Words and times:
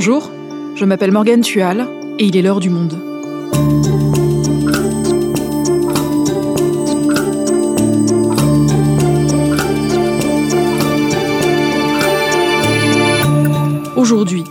Bonjour, 0.00 0.30
je 0.76 0.84
m'appelle 0.84 1.10
Morgane 1.10 1.40
Tual 1.40 1.88
et 2.20 2.26
il 2.26 2.36
est 2.36 2.42
l'heure 2.42 2.60
du 2.60 2.70
monde. 2.70 2.96
Aujourd'hui, 13.96 14.44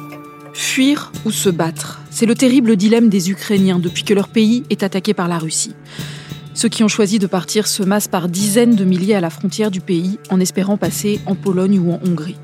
fuir 0.51 1.13
ou 1.23 1.31
se 1.31 1.47
battre, 1.47 2.01
c'est 2.09 2.25
le 2.25 2.35
terrible 2.35 2.75
dilemme 2.75 3.07
des 3.07 3.31
Ukrainiens 3.31 3.79
depuis 3.79 4.03
que 4.03 4.13
leur 4.13 4.27
pays 4.27 4.65
est 4.69 4.83
attaqué 4.83 5.13
par 5.13 5.29
la 5.29 5.37
Russie. 5.37 5.75
Ceux 6.55 6.67
qui 6.67 6.83
ont 6.83 6.89
choisi 6.89 7.19
de 7.19 7.27
partir 7.27 7.67
se 7.67 7.83
massent 7.83 8.09
par 8.09 8.27
dizaines 8.27 8.75
de 8.75 8.83
milliers 8.83 9.15
à 9.15 9.21
la 9.21 9.29
frontière 9.29 9.71
du 9.71 9.79
pays 9.79 10.19
en 10.29 10.41
espérant 10.41 10.75
passer 10.75 11.21
en 11.25 11.35
Pologne 11.35 11.79
ou 11.79 11.93
en 11.93 12.01
Hongrie. 12.05 12.35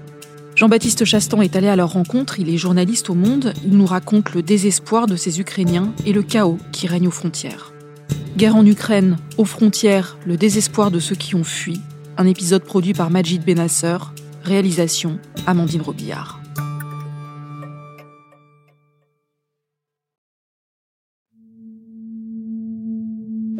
Jean-Baptiste 0.55 1.03
Chastan 1.03 1.41
est 1.41 1.55
allé 1.55 1.67
à 1.67 1.75
leur 1.75 1.93
rencontre, 1.93 2.39
il 2.39 2.48
est 2.48 2.57
journaliste 2.57 3.09
au 3.09 3.16
Monde, 3.16 3.53
il 3.66 3.75
nous 3.75 3.88
raconte 3.88 4.35
le 4.35 4.43
désespoir 4.43 5.07
de 5.07 5.16
ces 5.16 5.39
Ukrainiens 5.39 5.91
et 6.05 6.13
le 6.13 6.21
chaos 6.21 6.59
qui 6.71 6.85
règne 6.85 7.07
aux 7.07 7.12
frontières. 7.12 7.73
Guerre 8.38 8.55
en 8.55 8.66
Ukraine, 8.66 9.17
aux 9.38 9.45
frontières, 9.45 10.17
le 10.27 10.38
désespoir 10.38 10.91
de 10.91 10.99
ceux 10.99 11.16
qui 11.16 11.34
ont 11.34 11.43
fui, 11.43 11.81
un 12.17 12.27
épisode 12.27 12.63
produit 12.63 12.93
par 12.93 13.09
Majid 13.09 13.43
Benasser, 13.43 13.98
réalisation 14.43 15.17
Amandine 15.48 15.81
Robillard. 15.81 16.39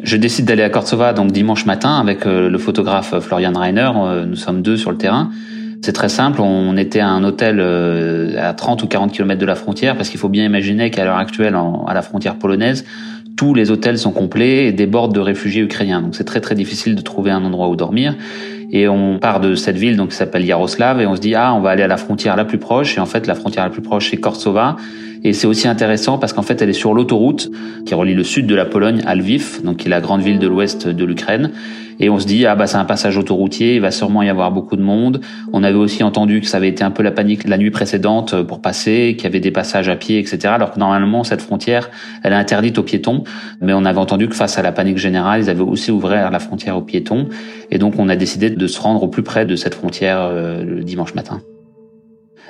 Je 0.04 0.16
décide 0.16 0.44
d'aller 0.44 0.62
à 0.62 0.70
Kortsova 0.70 1.12
donc 1.12 1.32
dimanche 1.32 1.66
matin 1.66 1.98
avec 1.98 2.24
euh, 2.26 2.48
le 2.48 2.58
photographe 2.58 3.18
Florian 3.18 3.58
Reiner. 3.58 3.90
Euh, 3.96 4.26
nous 4.26 4.36
sommes 4.36 4.62
deux 4.62 4.76
sur 4.76 4.92
le 4.92 4.98
terrain. 4.98 5.30
C'est 5.84 5.92
très 5.92 6.08
simple, 6.08 6.40
on 6.40 6.78
était 6.78 7.00
à 7.00 7.08
un 7.08 7.22
hôtel 7.24 7.58
euh, 7.60 8.38
à 8.38 8.54
30 8.54 8.82
ou 8.82 8.86
40 8.86 9.12
km 9.12 9.38
de 9.38 9.44
la 9.44 9.54
frontière 9.54 9.96
parce 9.96 10.08
qu'il 10.08 10.18
faut 10.18 10.30
bien 10.30 10.42
imaginer 10.42 10.90
qu'à 10.90 11.04
l'heure 11.04 11.18
actuelle, 11.18 11.54
à 11.86 11.92
la 11.92 12.00
frontière 12.00 12.36
polonaise, 12.36 12.86
tous 13.36 13.52
les 13.52 13.70
hôtels 13.70 13.98
sont 13.98 14.10
complets 14.10 14.64
et 14.64 14.72
débordent 14.72 15.14
de 15.14 15.20
réfugiés 15.20 15.60
ukrainiens. 15.60 16.00
Donc 16.00 16.14
c'est 16.14 16.24
très 16.24 16.40
très 16.40 16.54
difficile 16.54 16.94
de 16.94 17.02
trouver 17.02 17.32
un 17.32 17.44
endroit 17.44 17.68
où 17.68 17.76
dormir. 17.76 18.16
Et 18.72 18.88
on 18.88 19.18
part 19.18 19.40
de 19.40 19.54
cette 19.56 19.76
ville 19.76 19.98
donc 19.98 20.08
qui 20.08 20.16
s'appelle 20.16 20.46
Yaroslav 20.46 21.02
et 21.02 21.06
on 21.06 21.16
se 21.16 21.20
dit 21.20 21.34
ah 21.34 21.52
on 21.52 21.60
va 21.60 21.68
aller 21.68 21.82
à 21.82 21.86
la 21.86 21.98
frontière 21.98 22.34
la 22.34 22.46
plus 22.46 22.56
proche 22.56 22.96
et 22.96 23.00
en 23.00 23.06
fait 23.06 23.26
la 23.26 23.34
frontière 23.34 23.64
la 23.64 23.70
plus 23.70 23.82
proche 23.82 24.08
c'est 24.10 24.16
Korsova 24.16 24.76
et 25.24 25.32
c'est 25.32 25.46
aussi 25.46 25.68
intéressant 25.68 26.18
parce 26.18 26.34
qu'en 26.34 26.42
fait, 26.42 26.60
elle 26.60 26.68
est 26.68 26.74
sur 26.74 26.92
l'autoroute 26.92 27.50
qui 27.86 27.94
relie 27.94 28.14
le 28.14 28.24
sud 28.24 28.46
de 28.46 28.54
la 28.54 28.66
Pologne 28.66 29.02
à 29.06 29.14
Lviv, 29.14 29.62
donc 29.64 29.78
qui 29.78 29.86
est 29.86 29.90
la 29.90 30.02
grande 30.02 30.20
ville 30.20 30.38
de 30.38 30.46
l'ouest 30.46 30.86
de 30.86 31.04
l'Ukraine. 31.04 31.50
Et 32.00 32.10
on 32.10 32.18
se 32.18 32.26
dit, 32.26 32.46
ah 32.46 32.54
bah 32.54 32.66
c'est 32.66 32.76
un 32.76 32.84
passage 32.84 33.16
autoroutier, 33.16 33.76
il 33.76 33.80
va 33.80 33.90
sûrement 33.90 34.22
y 34.22 34.28
avoir 34.28 34.50
beaucoup 34.50 34.76
de 34.76 34.82
monde. 34.82 35.20
On 35.52 35.62
avait 35.62 35.76
aussi 35.76 36.02
entendu 36.02 36.40
que 36.40 36.46
ça 36.46 36.56
avait 36.56 36.68
été 36.68 36.84
un 36.84 36.90
peu 36.90 37.02
la 37.02 37.12
panique 37.12 37.46
la 37.46 37.58
nuit 37.58 37.70
précédente 37.70 38.42
pour 38.42 38.60
passer, 38.60 39.14
qu'il 39.16 39.24
y 39.24 39.26
avait 39.26 39.40
des 39.40 39.50
passages 39.50 39.88
à 39.88 39.96
pied, 39.96 40.18
etc. 40.18 40.38
Alors 40.46 40.72
que 40.72 40.78
normalement, 40.78 41.24
cette 41.24 41.42
frontière, 41.42 41.90
elle 42.22 42.32
est 42.32 42.36
interdite 42.36 42.78
aux 42.78 42.82
piétons. 42.82 43.24
Mais 43.60 43.72
on 43.72 43.84
avait 43.84 43.98
entendu 43.98 44.28
que 44.28 44.34
face 44.34 44.58
à 44.58 44.62
la 44.62 44.72
panique 44.72 44.98
générale, 44.98 45.40
ils 45.42 45.50
avaient 45.50 45.60
aussi 45.60 45.90
ouvert 45.90 46.30
la 46.30 46.38
frontière 46.38 46.76
aux 46.76 46.82
piétons. 46.82 47.28
Et 47.70 47.78
donc, 47.78 47.94
on 47.98 48.08
a 48.08 48.16
décidé 48.16 48.50
de 48.50 48.66
se 48.66 48.80
rendre 48.80 49.02
au 49.02 49.08
plus 49.08 49.22
près 49.22 49.46
de 49.46 49.56
cette 49.56 49.74
frontière 49.74 50.18
euh, 50.20 50.64
le 50.64 50.82
dimanche 50.82 51.14
matin. 51.14 51.40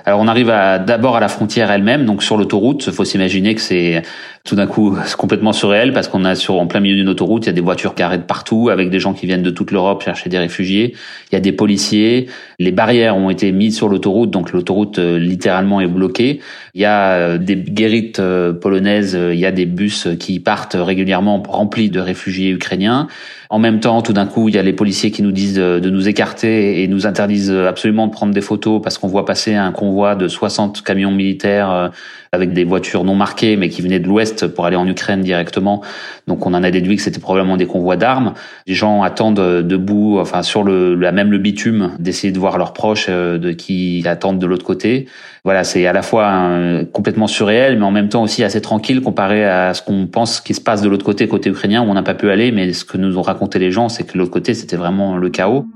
Alors 0.06 0.20
on 0.20 0.28
arrive 0.28 0.48
d'abord 0.48 1.16
à 1.16 1.20
la 1.20 1.28
frontière 1.28 1.70
elle-même, 1.70 2.04
donc 2.04 2.22
sur 2.22 2.36
l'autoroute. 2.36 2.84
Il 2.86 2.92
faut 2.92 3.06
s'imaginer 3.06 3.54
que 3.54 3.62
c'est 3.62 4.02
tout 4.44 4.56
d'un 4.56 4.66
coup 4.66 4.94
complètement 5.16 5.54
surréel 5.54 5.94
parce 5.94 6.06
qu'on 6.06 6.26
a 6.26 6.34
sur 6.34 6.56
en 6.56 6.66
plein 6.66 6.80
milieu 6.80 6.96
d'une 6.96 7.08
autoroute, 7.08 7.44
il 7.44 7.46
y 7.46 7.48
a 7.48 7.54
des 7.54 7.62
voitures 7.62 7.94
garées 7.94 8.18
de 8.18 8.24
partout 8.24 8.68
avec 8.68 8.90
des 8.90 9.00
gens 9.00 9.14
qui 9.14 9.24
viennent 9.24 9.42
de 9.42 9.50
toute 9.50 9.70
l'Europe 9.70 10.02
chercher 10.04 10.28
des 10.28 10.36
réfugiés. 10.36 10.94
Il 11.32 11.34
y 11.34 11.38
a 11.38 11.40
des 11.40 11.52
policiers. 11.52 12.26
Les 12.58 12.70
barrières 12.70 13.16
ont 13.16 13.30
été 13.30 13.52
mises 13.52 13.74
sur 13.74 13.88
l'autoroute, 13.88 14.30
donc 14.30 14.52
l'autoroute 14.52 14.98
euh, 14.98 15.18
littéralement 15.18 15.80
est 15.80 15.86
bloquée. 15.86 16.40
Il 16.74 16.82
y 16.82 16.84
a 16.84 17.12
euh, 17.12 17.38
des 17.38 17.56
guérites 17.56 18.18
euh, 18.18 18.52
polonaises, 18.52 19.18
il 19.18 19.38
y 19.38 19.46
a 19.46 19.50
des 19.50 19.64
bus 19.64 20.08
qui 20.20 20.40
partent 20.40 20.76
régulièrement 20.78 21.42
remplis 21.48 21.88
de 21.88 22.00
réfugiés 22.00 22.50
ukrainiens. 22.50 23.08
En 23.48 23.58
même 23.58 23.80
temps, 23.80 24.02
tout 24.02 24.12
d'un 24.12 24.26
coup, 24.26 24.50
il 24.50 24.56
y 24.56 24.58
a 24.58 24.62
les 24.62 24.72
policiers 24.74 25.10
qui 25.10 25.22
nous 25.22 25.32
disent 25.32 25.54
de, 25.54 25.90
nous 25.90 26.08
écarter 26.08 26.82
et 26.82 26.88
nous 26.88 27.06
interdisent 27.06 27.52
absolument 27.52 28.08
de 28.08 28.12
prendre 28.12 28.34
des 28.34 28.40
photos 28.40 28.82
parce 28.82 28.98
qu'on 28.98 29.06
voit 29.06 29.24
passer 29.24 29.54
un 29.54 29.70
convoi 29.70 30.16
de 30.16 30.26
60 30.26 30.82
camions 30.82 31.12
militaires 31.12 31.92
avec 32.32 32.52
des 32.52 32.64
voitures 32.64 33.04
non 33.04 33.14
marquées 33.14 33.56
mais 33.56 33.68
qui 33.68 33.80
venaient 33.80 34.00
de 34.00 34.08
l'ouest 34.08 34.33
pour 34.42 34.66
aller 34.66 34.76
en 34.76 34.86
Ukraine 34.86 35.20
directement. 35.20 35.82
Donc 36.26 36.46
on 36.46 36.54
en 36.54 36.62
a 36.62 36.70
déduit 36.70 36.96
que 36.96 37.02
c'était 37.02 37.20
probablement 37.20 37.56
des 37.56 37.66
convois 37.66 37.96
d'armes. 37.96 38.34
Les 38.66 38.74
gens 38.74 39.02
attendent 39.02 39.62
debout, 39.62 40.18
enfin 40.18 40.42
sur 40.42 40.62
le 40.62 40.94
la 40.94 41.12
même 41.12 41.30
le 41.30 41.38
bitume, 41.38 41.92
d'essayer 41.98 42.32
de 42.32 42.38
voir 42.38 42.58
leurs 42.58 42.72
proches 42.72 43.06
euh, 43.08 43.38
de 43.38 43.52
qui 43.52 44.02
attendent 44.06 44.38
de 44.38 44.46
l'autre 44.46 44.64
côté. 44.64 45.06
Voilà, 45.44 45.62
c'est 45.62 45.86
à 45.86 45.92
la 45.92 46.00
fois 46.00 46.48
complètement 46.92 47.26
surréel, 47.26 47.78
mais 47.78 47.84
en 47.84 47.90
même 47.90 48.08
temps 48.08 48.22
aussi 48.22 48.42
assez 48.42 48.62
tranquille 48.62 49.02
comparé 49.02 49.44
à 49.44 49.74
ce 49.74 49.82
qu'on 49.82 50.06
pense 50.06 50.40
qui 50.40 50.54
se 50.54 50.60
passe 50.60 50.80
de 50.80 50.88
l'autre 50.88 51.04
côté, 51.04 51.28
côté 51.28 51.50
ukrainien, 51.50 51.82
où 51.82 51.84
on 51.84 51.92
n'a 51.92 52.02
pas 52.02 52.14
pu 52.14 52.30
aller. 52.30 52.50
Mais 52.50 52.72
ce 52.72 52.86
que 52.86 52.96
nous 52.96 53.18
ont 53.18 53.22
raconté 53.22 53.58
les 53.58 53.70
gens, 53.70 53.90
c'est 53.90 54.04
que 54.04 54.16
l'autre 54.16 54.30
côté, 54.30 54.54
c'était 54.54 54.76
vraiment 54.76 55.18
le 55.18 55.28
chaos 55.28 55.66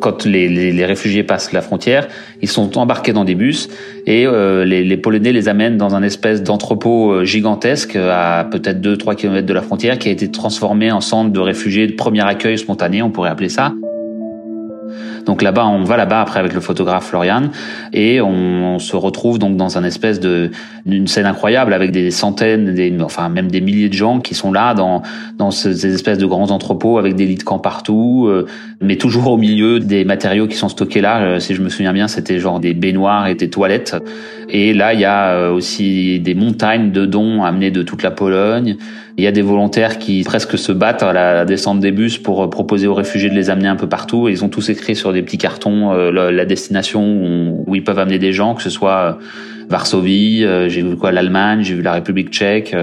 quand 0.00 0.24
les, 0.24 0.48
les, 0.48 0.72
les, 0.72 0.84
réfugiés 0.84 1.22
passent 1.22 1.52
la 1.52 1.62
frontière, 1.62 2.08
ils 2.42 2.48
sont 2.48 2.78
embarqués 2.78 3.12
dans 3.12 3.24
des 3.24 3.34
bus 3.34 3.68
et 4.06 4.26
euh, 4.26 4.64
les, 4.64 4.84
les, 4.84 4.96
Polonais 4.96 5.32
les 5.32 5.48
amènent 5.48 5.76
dans 5.76 5.94
un 5.94 6.02
espèce 6.02 6.42
d'entrepôt 6.42 7.12
euh, 7.12 7.24
gigantesque 7.24 7.96
à 7.96 8.46
peut-être 8.50 8.80
2-3 8.80 9.16
km 9.16 9.46
de 9.46 9.52
la 9.52 9.62
frontière 9.62 9.98
qui 9.98 10.08
a 10.08 10.12
été 10.12 10.30
transformé 10.30 10.90
en 10.90 11.00
centre 11.00 11.30
de 11.30 11.40
réfugiés 11.40 11.86
de 11.86 11.92
premier 11.92 12.26
accueil 12.26 12.58
spontané, 12.58 13.02
on 13.02 13.10
pourrait 13.10 13.30
appeler 13.30 13.48
ça. 13.48 13.74
Donc 15.26 15.42
là-bas, 15.42 15.66
on 15.66 15.84
va 15.84 15.96
là-bas 15.96 16.20
après 16.20 16.40
avec 16.40 16.52
le 16.52 16.60
photographe 16.60 17.08
Florian 17.08 17.50
et 17.92 18.20
on, 18.20 18.78
se 18.78 18.96
retrouve 18.96 19.38
donc 19.38 19.56
dans 19.56 19.78
un 19.78 19.84
espèce 19.84 20.20
de 20.20 20.50
d'une 20.84 21.06
scène 21.06 21.26
incroyable 21.26 21.72
avec 21.72 21.92
des 21.92 22.10
centaines, 22.10 22.74
des, 22.74 22.94
enfin 23.00 23.28
même 23.28 23.50
des 23.50 23.60
milliers 23.60 23.88
de 23.88 23.94
gens 23.94 24.20
qui 24.20 24.34
sont 24.34 24.52
là 24.52 24.74
dans 24.74 25.02
dans 25.38 25.50
ces 25.50 25.86
espèces 25.86 26.18
de 26.18 26.26
grands 26.26 26.50
entrepôts 26.50 26.98
avec 26.98 27.14
des 27.14 27.24
lits 27.24 27.36
de 27.36 27.44
camp 27.44 27.58
partout, 27.58 28.26
euh, 28.28 28.46
mais 28.80 28.96
toujours 28.96 29.28
au 29.28 29.36
milieu 29.36 29.78
des 29.80 30.04
matériaux 30.04 30.48
qui 30.48 30.56
sont 30.56 30.68
stockés 30.68 31.00
là. 31.00 31.22
Euh, 31.22 31.40
si 31.40 31.54
je 31.54 31.62
me 31.62 31.68
souviens 31.68 31.92
bien, 31.92 32.08
c'était 32.08 32.38
genre 32.38 32.60
des 32.60 32.74
baignoires 32.74 33.28
et 33.28 33.34
des 33.34 33.48
toilettes. 33.48 33.96
Et 34.48 34.72
là, 34.72 34.94
il 34.94 35.00
y 35.00 35.04
a 35.04 35.30
euh, 35.30 35.52
aussi 35.52 36.20
des 36.20 36.34
montagnes 36.34 36.90
de 36.90 37.06
dons 37.06 37.42
amenés 37.42 37.70
de 37.70 37.82
toute 37.82 38.02
la 38.02 38.10
Pologne. 38.10 38.76
Il 39.16 39.24
y 39.24 39.26
a 39.26 39.32
des 39.32 39.42
volontaires 39.42 39.98
qui 39.98 40.22
presque 40.24 40.58
se 40.58 40.72
battent 40.72 41.02
à 41.02 41.12
la 41.12 41.44
descente 41.44 41.80
des 41.80 41.92
bus 41.92 42.18
pour 42.18 42.42
euh, 42.42 42.50
proposer 42.50 42.86
aux 42.86 42.94
réfugiés 42.94 43.30
de 43.30 43.34
les 43.34 43.50
amener 43.50 43.68
un 43.68 43.76
peu 43.76 43.88
partout. 43.88 44.28
ils 44.28 44.44
ont 44.44 44.48
tous 44.48 44.68
écrit 44.68 44.96
sur 44.96 45.12
des 45.12 45.22
petits 45.22 45.38
cartons 45.38 45.92
euh, 45.92 46.10
la, 46.10 46.44
destination 46.44 47.62
où, 47.66 47.74
ils 47.74 47.84
peuvent 47.84 47.98
amener 47.98 48.18
des 48.18 48.32
gens, 48.32 48.54
que 48.54 48.62
ce 48.62 48.70
soit 48.70 49.18
Varsovie, 49.68 50.46
j'ai 50.68 50.82
vu 50.82 50.96
quoi 50.96 51.10
l'Allemagne, 51.10 51.62
j'ai 51.62 51.74
vu 51.74 51.82
la 51.82 51.94
République 51.94 52.30
tchèque. 52.30 52.76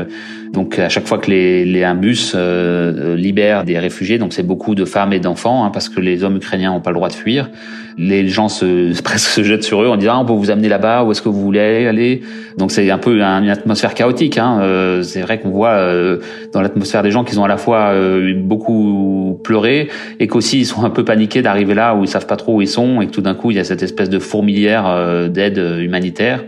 Donc 0.51 0.79
à 0.79 0.89
chaque 0.89 1.07
fois 1.07 1.17
que 1.17 1.31
les, 1.31 1.63
les 1.63 1.83
un 1.85 1.95
bus 1.95 2.33
euh, 2.35 3.15
libère 3.15 3.63
des 3.63 3.79
réfugiés, 3.79 4.17
donc 4.17 4.33
c'est 4.33 4.43
beaucoup 4.43 4.75
de 4.75 4.83
femmes 4.83 5.13
et 5.13 5.19
d'enfants, 5.19 5.63
hein, 5.63 5.69
parce 5.71 5.87
que 5.87 6.01
les 6.01 6.25
hommes 6.25 6.35
ukrainiens 6.35 6.73
n'ont 6.73 6.81
pas 6.81 6.89
le 6.89 6.95
droit 6.95 7.07
de 7.07 7.13
fuir. 7.13 7.49
Les 7.97 8.27
gens 8.27 8.49
se 8.49 9.01
presque 9.03 9.29
se 9.29 9.43
jettent 9.43 9.63
sur 9.63 9.81
eux 9.81 9.87
en 9.87 9.95
disant 9.95 10.13
ah, 10.15 10.19
on 10.19 10.25
peut 10.25 10.33
vous 10.33 10.51
amener 10.51 10.67
là-bas, 10.67 11.03
où 11.03 11.11
est-ce 11.11 11.21
que 11.21 11.29
vous 11.29 11.41
voulez 11.41 11.87
aller 11.87 12.21
Donc 12.57 12.71
c'est 12.71 12.89
un 12.91 12.97
peu 12.97 13.15
une 13.15 13.49
atmosphère 13.49 13.93
chaotique. 13.93 14.37
Hein. 14.37 14.59
Euh, 14.61 15.03
c'est 15.03 15.21
vrai 15.21 15.39
qu'on 15.39 15.51
voit 15.51 15.69
euh, 15.69 16.19
dans 16.51 16.61
l'atmosphère 16.61 17.01
des 17.01 17.11
gens 17.11 17.23
qu'ils 17.23 17.39
ont 17.39 17.45
à 17.45 17.49
la 17.49 17.57
fois 17.57 17.91
euh, 17.93 18.33
beaucoup 18.35 19.39
pleuré 19.45 19.87
et 20.19 20.27
qu'aussi 20.27 20.59
ils 20.59 20.65
sont 20.65 20.83
un 20.83 20.89
peu 20.89 21.05
paniqués 21.05 21.41
d'arriver 21.41 21.75
là 21.75 21.95
où 21.95 22.03
ils 22.03 22.09
savent 22.09 22.27
pas 22.27 22.35
trop 22.35 22.57
où 22.57 22.61
ils 22.61 22.67
sont 22.67 22.99
et 22.99 23.07
que 23.07 23.11
tout 23.11 23.21
d'un 23.21 23.35
coup 23.35 23.51
il 23.51 23.57
y 23.57 23.59
a 23.59 23.63
cette 23.63 23.83
espèce 23.83 24.09
de 24.09 24.19
fourmilière 24.19 25.29
d'aide 25.29 25.57
humanitaire 25.79 26.43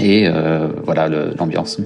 et 0.00 0.28
voilà 0.84 1.08
l'ambiance. 1.38 1.80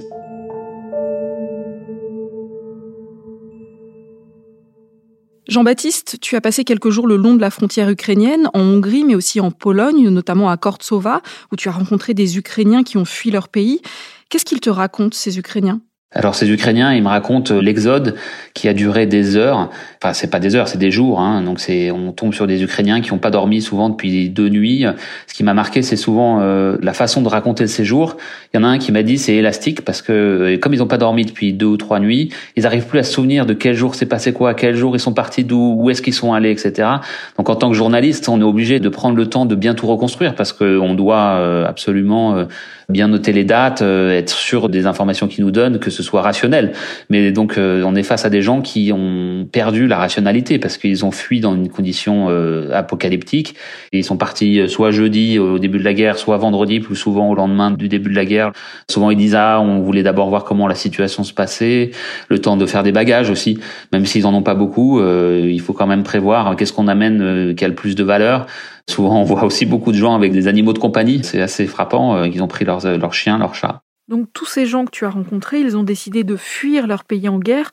Jean-Baptiste, 5.49 6.19
tu 6.21 6.37
as 6.37 6.41
passé 6.41 6.63
quelques 6.63 6.89
jours 6.89 7.05
le 7.05 7.17
long 7.17 7.35
de 7.35 7.41
la 7.41 7.49
frontière 7.49 7.89
ukrainienne, 7.89 8.49
en 8.53 8.61
Hongrie, 8.61 9.03
mais 9.03 9.15
aussi 9.15 9.41
en 9.41 9.51
Pologne, 9.51 10.07
notamment 10.09 10.49
à 10.49 10.55
Kortsova, 10.55 11.21
où 11.51 11.57
tu 11.57 11.67
as 11.67 11.73
rencontré 11.73 12.13
des 12.13 12.37
Ukrainiens 12.37 12.83
qui 12.83 12.97
ont 12.97 13.05
fui 13.05 13.29
leur 13.29 13.49
pays. 13.49 13.81
Qu'est-ce 14.29 14.45
qu'ils 14.45 14.61
te 14.61 14.69
racontent, 14.69 15.15
ces 15.15 15.37
Ukrainiens? 15.37 15.81
Alors 16.15 16.35
ces 16.35 16.49
Ukrainiens, 16.51 16.93
ils 16.93 17.01
me 17.01 17.07
racontent 17.07 17.55
euh, 17.55 17.61
l'exode 17.61 18.15
qui 18.53 18.67
a 18.67 18.73
duré 18.73 19.07
des 19.07 19.35
heures. 19.35 19.69
Enfin, 20.01 20.13
c'est 20.13 20.29
pas 20.29 20.39
des 20.39 20.55
heures, 20.55 20.67
c'est 20.67 20.77
des 20.77 20.91
jours. 20.91 21.19
Hein. 21.19 21.41
Donc 21.41 21.59
c'est, 21.59 21.89
on 21.89 22.11
tombe 22.11 22.33
sur 22.33 22.45
des 22.45 22.61
Ukrainiens 22.61 23.01
qui 23.01 23.11
n'ont 23.11 23.17
pas 23.17 23.31
dormi 23.31 23.61
souvent 23.61 23.89
depuis 23.89 24.29
deux 24.29 24.49
nuits. 24.49 24.85
Ce 25.27 25.33
qui 25.33 25.43
m'a 25.43 25.55
marqué, 25.55 25.81
c'est 25.81 25.95
souvent 25.95 26.39
euh, 26.41 26.77
la 26.81 26.93
façon 26.93 27.21
de 27.21 27.27
raconter 27.27 27.63
le 27.63 27.69
séjour. 27.69 28.17
Il 28.53 28.57
y 28.57 28.59
en 28.59 28.63
a 28.63 28.67
un 28.67 28.77
qui 28.77 28.91
m'a 28.91 29.01
dit 29.01 29.17
c'est 29.17 29.33
élastique 29.33 29.83
parce 29.83 30.01
que 30.03 30.11
euh, 30.11 30.57
comme 30.57 30.73
ils 30.73 30.79
n'ont 30.79 30.87
pas 30.87 30.99
dormi 30.99 31.25
depuis 31.25 31.53
deux 31.53 31.65
ou 31.65 31.77
trois 31.77 31.99
nuits, 31.99 32.29
ils 32.55 32.67
arrivent 32.67 32.85
plus 32.85 32.99
à 32.99 33.03
se 33.03 33.11
souvenir 33.11 33.47
de 33.47 33.53
quel 33.53 33.75
jour 33.75 33.95
s'est 33.95 34.05
passé 34.05 34.33
quoi, 34.33 34.53
quel 34.53 34.75
jour 34.75 34.95
ils 34.95 34.99
sont 34.99 35.13
partis 35.13 35.43
d'où, 35.43 35.75
où 35.77 35.89
est-ce 35.89 36.03
qu'ils 36.03 36.13
sont 36.13 36.33
allés, 36.33 36.51
etc. 36.51 36.89
Donc 37.37 37.49
en 37.49 37.55
tant 37.55 37.69
que 37.69 37.75
journaliste, 37.75 38.29
on 38.29 38.39
est 38.39 38.43
obligé 38.43 38.79
de 38.79 38.89
prendre 38.89 39.15
le 39.15 39.25
temps 39.27 39.47
de 39.47 39.55
bien 39.55 39.73
tout 39.73 39.87
reconstruire 39.87 40.35
parce 40.35 40.53
qu'on 40.53 40.93
doit 40.93 41.67
absolument 41.67 42.45
bien 42.93 43.09
noter 43.09 43.33
les 43.33 43.43
dates, 43.43 43.81
être 43.81 44.29
sûr 44.29 44.69
des 44.69 44.85
informations 44.85 45.27
qu'ils 45.27 45.43
nous 45.43 45.51
donnent, 45.51 45.79
que 45.79 45.89
ce 45.89 46.01
soit 46.01 46.21
rationnel. 46.21 46.71
Mais 47.09 47.33
donc 47.33 47.55
on 47.57 47.95
est 47.95 48.03
face 48.03 48.23
à 48.23 48.29
des 48.29 48.41
gens 48.41 48.61
qui 48.61 48.93
ont 48.93 49.45
perdu 49.51 49.87
la 49.87 49.97
rationalité 49.97 50.59
parce 50.59 50.77
qu'ils 50.77 51.03
ont 51.03 51.11
fui 51.11 51.41
dans 51.41 51.53
une 51.55 51.67
condition 51.67 52.29
apocalyptique. 52.71 53.55
Et 53.91 53.97
ils 53.97 54.03
sont 54.05 54.15
partis 54.15 54.69
soit 54.69 54.91
jeudi 54.91 55.39
au 55.39 55.59
début 55.59 55.79
de 55.79 55.83
la 55.83 55.93
guerre, 55.93 56.17
soit 56.17 56.37
vendredi, 56.37 56.79
plus 56.79 56.95
souvent 56.95 57.29
au 57.29 57.35
lendemain 57.35 57.71
du 57.71 57.89
début 57.89 58.11
de 58.11 58.15
la 58.15 58.25
guerre. 58.25 58.51
Souvent 58.89 59.09
ils 59.09 59.17
disent 59.17 59.35
ah 59.35 59.59
on 59.59 59.79
voulait 59.81 60.03
d'abord 60.03 60.29
voir 60.29 60.43
comment 60.43 60.67
la 60.67 60.75
situation 60.75 61.23
se 61.23 61.33
passait, 61.33 61.91
le 62.29 62.39
temps 62.39 62.55
de 62.55 62.65
faire 62.65 62.83
des 62.83 62.91
bagages 62.93 63.29
aussi, 63.29 63.59
même 63.91 64.05
s'ils 64.05 64.25
en 64.27 64.33
ont 64.33 64.43
pas 64.43 64.55
beaucoup, 64.55 65.01
il 65.03 65.59
faut 65.59 65.73
quand 65.73 65.87
même 65.87 66.03
prévoir 66.03 66.55
qu'est-ce 66.55 66.71
qu'on 66.71 66.87
amène 66.87 67.55
qui 67.55 67.65
a 67.65 67.67
le 67.67 67.75
plus 67.75 67.95
de 67.95 68.03
valeur. 68.03 68.45
Souvent, 68.89 69.21
on 69.21 69.23
voit 69.23 69.43
aussi 69.43 69.65
beaucoup 69.65 69.91
de 69.91 69.97
gens 69.97 70.15
avec 70.15 70.31
des 70.31 70.47
animaux 70.47 70.73
de 70.73 70.79
compagnie. 70.79 71.23
C'est 71.23 71.41
assez 71.41 71.67
frappant. 71.67 72.15
Euh, 72.15 72.27
ils 72.27 72.43
ont 72.43 72.47
pris 72.47 72.65
leurs, 72.65 72.85
leurs 72.97 73.13
chiens, 73.13 73.37
leurs 73.37 73.55
chats. 73.55 73.81
Donc 74.09 74.27
tous 74.33 74.45
ces 74.45 74.65
gens 74.65 74.85
que 74.85 74.91
tu 74.91 75.05
as 75.05 75.09
rencontrés, 75.09 75.59
ils 75.59 75.77
ont 75.77 75.83
décidé 75.83 76.23
de 76.23 76.35
fuir 76.35 76.87
leur 76.87 77.05
pays 77.05 77.29
en 77.29 77.39
guerre. 77.39 77.71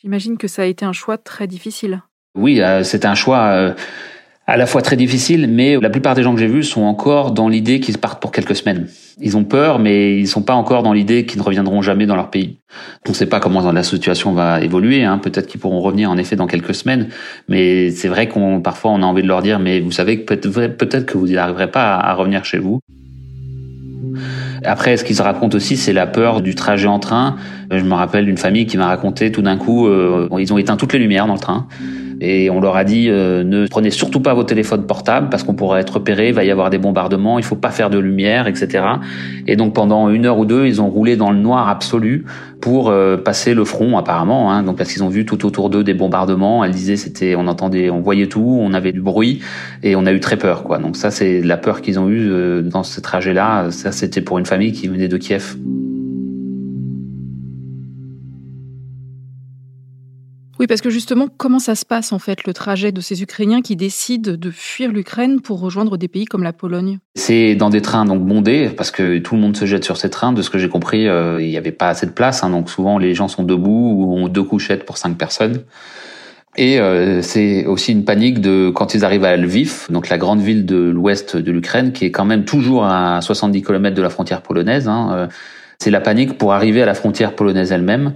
J'imagine 0.00 0.38
que 0.38 0.48
ça 0.48 0.62
a 0.62 0.64
été 0.66 0.84
un 0.84 0.92
choix 0.92 1.18
très 1.18 1.46
difficile. 1.46 2.02
Oui, 2.36 2.60
euh, 2.60 2.82
c'est 2.84 3.04
un 3.04 3.14
choix 3.14 3.48
euh, 3.50 3.74
à 4.46 4.56
la 4.56 4.66
fois 4.66 4.82
très 4.82 4.96
difficile, 4.96 5.48
mais 5.48 5.78
la 5.80 5.88
plupart 5.88 6.14
des 6.14 6.22
gens 6.22 6.34
que 6.34 6.40
j'ai 6.40 6.48
vus 6.48 6.64
sont 6.64 6.82
encore 6.82 7.30
dans 7.30 7.48
l'idée 7.48 7.78
qu'ils 7.78 7.98
partent 7.98 8.20
pour 8.20 8.32
quelques 8.32 8.56
semaines. 8.56 8.88
Ils 9.20 9.36
ont 9.36 9.44
peur, 9.44 9.78
mais 9.78 10.18
ils 10.18 10.26
sont 10.26 10.42
pas 10.42 10.54
encore 10.54 10.82
dans 10.82 10.92
l'idée 10.92 11.26
qu'ils 11.26 11.38
ne 11.38 11.44
reviendront 11.44 11.80
jamais 11.80 12.06
dans 12.06 12.16
leur 12.16 12.28
pays. 12.28 12.58
On 13.06 13.10
ne 13.10 13.14
sait 13.14 13.26
pas 13.26 13.38
comment 13.38 13.70
la 13.70 13.82
situation 13.84 14.32
va 14.32 14.60
évoluer. 14.60 15.04
Hein. 15.04 15.18
Peut-être 15.18 15.46
qu'ils 15.46 15.60
pourront 15.60 15.80
revenir 15.80 16.10
en 16.10 16.16
effet 16.16 16.34
dans 16.34 16.48
quelques 16.48 16.74
semaines, 16.74 17.08
mais 17.48 17.90
c'est 17.90 18.08
vrai 18.08 18.28
qu'on 18.28 18.60
parfois 18.60 18.90
on 18.90 19.02
a 19.02 19.06
envie 19.06 19.22
de 19.22 19.28
leur 19.28 19.42
dire, 19.42 19.60
mais 19.60 19.78
vous 19.80 19.92
savez 19.92 20.24
que 20.24 20.34
peut-être 20.34 21.06
que 21.06 21.16
vous 21.16 21.28
n'y 21.28 21.36
arriverez 21.36 21.70
pas 21.70 21.94
à 21.94 22.12
revenir 22.14 22.44
chez 22.44 22.58
vous. 22.58 22.80
Après, 24.64 24.96
ce 24.96 25.04
qu'ils 25.04 25.16
se 25.16 25.22
racontent 25.22 25.56
aussi, 25.56 25.76
c'est 25.76 25.92
la 25.92 26.06
peur 26.06 26.40
du 26.40 26.54
trajet 26.54 26.86
en 26.88 26.98
train. 26.98 27.36
Je 27.70 27.82
me 27.82 27.94
rappelle 27.94 28.26
d'une 28.26 28.36
famille 28.36 28.66
qui 28.66 28.76
m'a 28.76 28.86
raconté 28.86 29.32
tout 29.32 29.42
d'un 29.42 29.56
coup, 29.56 29.86
euh, 29.86 30.28
ils 30.38 30.52
ont 30.52 30.58
éteint 30.58 30.76
toutes 30.76 30.92
les 30.92 30.98
lumières 30.98 31.26
dans 31.26 31.34
le 31.34 31.40
train. 31.40 31.66
Et 32.24 32.50
on 32.50 32.60
leur 32.60 32.76
a 32.76 32.84
dit 32.84 33.08
euh, 33.08 33.42
ne 33.42 33.66
prenez 33.66 33.90
surtout 33.90 34.20
pas 34.20 34.32
vos 34.32 34.44
téléphones 34.44 34.86
portables 34.86 35.28
parce 35.28 35.42
qu'on 35.42 35.54
pourrait 35.54 35.80
être 35.80 35.94
repéré, 35.94 36.28
il 36.28 36.34
va 36.34 36.44
y 36.44 36.52
avoir 36.52 36.70
des 36.70 36.78
bombardements, 36.78 37.40
il 37.40 37.44
faut 37.44 37.56
pas 37.56 37.70
faire 37.70 37.90
de 37.90 37.98
lumière, 37.98 38.46
etc. 38.46 38.84
Et 39.48 39.56
donc 39.56 39.74
pendant 39.74 40.08
une 40.08 40.24
heure 40.24 40.38
ou 40.38 40.44
deux, 40.44 40.66
ils 40.66 40.80
ont 40.80 40.88
roulé 40.88 41.16
dans 41.16 41.32
le 41.32 41.38
noir 41.38 41.68
absolu 41.68 42.24
pour 42.60 42.90
euh, 42.90 43.16
passer 43.16 43.54
le 43.54 43.64
front 43.64 43.98
apparemment. 43.98 44.52
Hein, 44.52 44.62
donc 44.62 44.78
parce 44.78 44.92
qu'ils 44.92 45.02
ont 45.02 45.08
vu 45.08 45.26
tout 45.26 45.44
autour 45.44 45.68
d'eux 45.68 45.82
des 45.82 45.94
bombardements. 45.94 46.62
Elle 46.62 46.70
disait 46.70 46.94
c'était, 46.96 47.34
on 47.34 47.48
entendait, 47.48 47.90
on 47.90 48.00
voyait 48.00 48.28
tout, 48.28 48.56
on 48.60 48.72
avait 48.72 48.92
du 48.92 49.00
bruit 49.00 49.40
et 49.82 49.96
on 49.96 50.06
a 50.06 50.12
eu 50.12 50.20
très 50.20 50.36
peur 50.36 50.62
quoi. 50.62 50.78
Donc 50.78 50.96
ça 50.96 51.10
c'est 51.10 51.42
la 51.42 51.56
peur 51.56 51.82
qu'ils 51.82 51.98
ont 51.98 52.08
eue 52.08 52.30
euh, 52.30 52.62
dans 52.62 52.84
ce 52.84 53.00
trajet-là. 53.00 53.72
Ça 53.72 53.90
c'était 53.90 54.20
pour 54.20 54.38
une 54.38 54.46
famille 54.46 54.70
qui 54.70 54.86
venait 54.86 55.08
de 55.08 55.16
Kiev. 55.16 55.56
Oui, 60.62 60.68
parce 60.68 60.80
que 60.80 60.90
justement, 60.90 61.26
comment 61.36 61.58
ça 61.58 61.74
se 61.74 61.84
passe 61.84 62.12
en 62.12 62.20
fait 62.20 62.46
le 62.46 62.52
trajet 62.52 62.92
de 62.92 63.00
ces 63.00 63.20
Ukrainiens 63.20 63.62
qui 63.62 63.74
décident 63.74 64.34
de 64.38 64.50
fuir 64.52 64.92
l'Ukraine 64.92 65.40
pour 65.40 65.58
rejoindre 65.58 65.96
des 65.96 66.06
pays 66.06 66.24
comme 66.24 66.44
la 66.44 66.52
Pologne? 66.52 67.00
C'est 67.16 67.56
dans 67.56 67.68
des 67.68 67.82
trains 67.82 68.04
donc 68.04 68.24
bondés 68.24 68.70
parce 68.76 68.92
que 68.92 69.18
tout 69.18 69.34
le 69.34 69.40
monde 69.40 69.56
se 69.56 69.64
jette 69.64 69.82
sur 69.82 69.96
ces 69.96 70.08
trains. 70.08 70.32
De 70.32 70.40
ce 70.40 70.50
que 70.50 70.58
j'ai 70.58 70.68
compris, 70.68 71.08
euh, 71.08 71.42
il 71.42 71.48
n'y 71.48 71.56
avait 71.56 71.72
pas 71.72 71.88
assez 71.88 72.06
de 72.06 72.12
place, 72.12 72.44
hein, 72.44 72.50
donc 72.50 72.70
souvent 72.70 72.98
les 72.98 73.12
gens 73.12 73.26
sont 73.26 73.42
debout 73.42 73.96
ou 73.96 74.16
ont 74.16 74.28
deux 74.28 74.44
couchettes 74.44 74.86
pour 74.86 74.98
cinq 74.98 75.18
personnes. 75.18 75.64
Et 76.56 76.78
euh, 76.78 77.22
c'est 77.22 77.66
aussi 77.66 77.90
une 77.90 78.04
panique 78.04 78.40
de 78.40 78.70
quand 78.72 78.94
ils 78.94 79.04
arrivent 79.04 79.24
à 79.24 79.36
Lviv, 79.36 79.88
donc 79.90 80.10
la 80.10 80.16
grande 80.16 80.42
ville 80.42 80.64
de 80.64 80.76
l'ouest 80.76 81.36
de 81.36 81.50
l'Ukraine, 81.50 81.90
qui 81.90 82.04
est 82.04 82.12
quand 82.12 82.24
même 82.24 82.44
toujours 82.44 82.84
à 82.84 83.20
70 83.20 83.62
km 83.62 83.96
de 83.96 84.02
la 84.02 84.10
frontière 84.10 84.42
polonaise. 84.42 84.86
Hein, 84.86 85.10
euh, 85.12 85.26
c'est 85.82 85.90
la 85.90 86.00
panique 86.00 86.38
pour 86.38 86.52
arriver 86.52 86.80
à 86.80 86.86
la 86.86 86.94
frontière 86.94 87.34
polonaise 87.34 87.72
elle-même. 87.72 88.12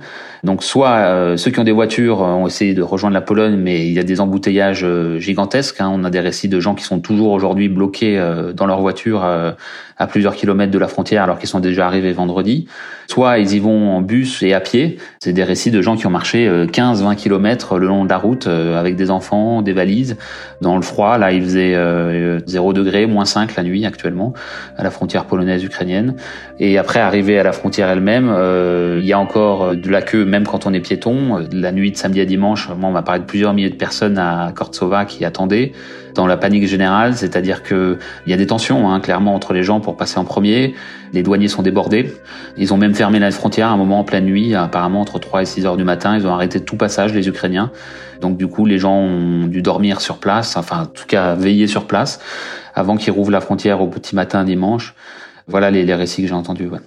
Donc 0.47 0.63
soit 0.63 0.99
euh, 0.99 1.37
ceux 1.37 1.51
qui 1.51 1.59
ont 1.59 1.65
des 1.65 1.73
voitures 1.73 2.23
euh, 2.23 2.29
ont 2.29 2.47
essayé 2.47 2.73
de 2.73 2.81
rejoindre 2.81 3.15
la 3.15 3.21
Pologne, 3.21 3.57
mais 3.57 3.85
il 3.89 3.93
y 3.93 3.99
a 3.99 4.05
des 4.05 4.21
embouteillages 4.21 4.85
euh, 4.85 5.19
gigantesques. 5.19 5.81
Hein. 5.81 5.91
On 5.93 6.05
a 6.05 6.11
des 6.11 6.21
récits 6.21 6.49
de 6.49 6.61
gens 6.61 6.77
qui 6.77 6.85
sont 6.85 7.01
toujours 7.01 7.33
aujourd'hui 7.33 7.69
bloqués 7.69 8.17
dans 8.55 8.67
leur 8.67 8.81
voiture 8.81 9.25
à 9.25 10.07
plusieurs 10.07 10.37
kilomètres 10.37 10.71
de 10.71 10.79
la 10.79 10.87
frontière 10.87 11.25
alors 11.25 11.39
qu'ils 11.39 11.49
sont 11.49 11.59
déjà 11.59 11.87
arrivés 11.87 12.13
vendredi. 12.13 12.69
Soit 13.09 13.39
ils 13.39 13.55
y 13.55 13.59
vont 13.59 13.97
en 13.97 14.01
bus 14.01 14.43
et 14.43 14.53
à 14.55 14.61
pied. 14.61 14.99
C'est 15.21 15.33
des 15.33 15.43
récits 15.43 15.71
de 15.71 15.83
gens 15.83 15.97
qui 15.97 16.07
ont 16.07 16.11
marché 16.11 16.49
15-20 16.49 17.17
kilomètres 17.17 17.79
le 17.79 17.87
long 17.87 18.05
de 18.05 18.09
la 18.09 18.19
route 18.19 18.47
avec 18.47 18.97
des 18.97 19.11
enfants, 19.11 19.63
des 19.63 19.73
valises, 19.73 20.17
dans 20.61 20.77
le 20.77 20.83
froid. 20.83 21.19
Là, 21.19 21.33
il 21.33 21.43
faisait 21.43 21.77
0 22.47 22.73
degré, 22.73 23.07
moins 23.07 23.25
5 23.25 23.57
la 23.57 23.63
nuit 23.63 23.85
actuellement 23.85 24.33
à 24.77 24.85
la 24.85 24.91
frontière 24.91 25.25
polonaise-ukrainienne. 25.25 26.15
Et 26.59 26.79
après, 26.79 27.01
arriver 27.01 27.39
à 27.39 27.43
la 27.43 27.53
frontière 27.53 27.89
elle-même, 27.89 28.35
il 29.01 29.07
y 29.07 29.13
a 29.13 29.19
encore 29.19 29.75
de 29.75 29.91
la 29.91 30.03
queue 30.03 30.25
quand 30.45 30.67
on 30.67 30.73
est 30.73 30.81
piéton, 30.81 31.39
euh, 31.39 31.47
la 31.53 31.73
nuit 31.73 31.91
de 31.91 31.97
samedi 31.97 32.21
à 32.21 32.25
dimanche, 32.25 32.69
moi, 32.69 32.91
on 32.91 32.93
m'a 32.93 33.03
parlé 33.03 33.21
de 33.21 33.27
plusieurs 33.27 33.55
milliers 33.55 33.71
de 33.71 33.77
personnes 33.77 34.19
à 34.19 34.53
Kortsova 34.55 35.05
qui 35.05 35.25
attendaient 35.25 35.73
dans 36.15 36.27
la 36.27 36.37
panique 36.37 36.67
générale, 36.67 37.15
c'est-à-dire 37.15 37.63
que 37.63 37.99
il 38.27 38.31
y 38.31 38.33
a 38.33 38.37
des 38.37 38.47
tensions 38.47 38.91
hein, 38.91 39.01
clairement 39.01 39.35
entre 39.35 39.53
les 39.53 39.63
gens 39.63 39.81
pour 39.81 39.97
passer 39.97 40.19
en 40.19 40.25
premier. 40.25 40.75
Les 41.13 41.23
douaniers 41.23 41.49
sont 41.49 41.63
débordés. 41.63 42.13
Ils 42.57 42.75
ont 42.75 42.77
même 42.77 42.95
fermé 42.95 43.19
la 43.19 43.31
frontière 43.31 43.69
à 43.69 43.71
un 43.71 43.77
moment 43.77 44.01
en 44.01 44.05
pleine 44.05 44.25
nuit, 44.25 44.55
apparemment 44.55 45.01
entre 45.01 45.19
3 45.19 45.43
et 45.43 45.45
6 45.47 45.67
heures 45.67 45.77
du 45.77 45.85
matin. 45.85 46.17
Ils 46.17 46.27
ont 46.27 46.33
arrêté 46.33 46.61
tout 46.61 46.77
passage, 46.77 47.15
les 47.15 47.29
Ukrainiens. 47.29 47.71
Donc 48.21 48.37
du 48.37 48.47
coup, 48.47 48.67
les 48.67 48.79
gens 48.79 48.97
ont 48.97 49.47
dû 49.47 49.63
dormir 49.63 50.01
sur 50.01 50.19
place, 50.19 50.57
enfin 50.57 50.83
en 50.83 50.87
tout 50.87 51.07
cas 51.07 51.35
veiller 51.35 51.67
sur 51.67 51.87
place, 51.87 52.21
avant 52.75 52.97
qu'ils 52.97 53.13
rouvrent 53.13 53.31
la 53.31 53.41
frontière 53.41 53.81
au 53.83 53.89
petit 53.89 54.15
matin 54.15 54.45
dimanche. 54.45 54.95
Voilà 55.47 55.71
les, 55.71 55.85
les 55.85 55.95
récits 55.95 56.23
que 56.23 56.29
j'ai 56.29 56.35
entendus. 56.35 56.67
Ouais. 56.67 56.81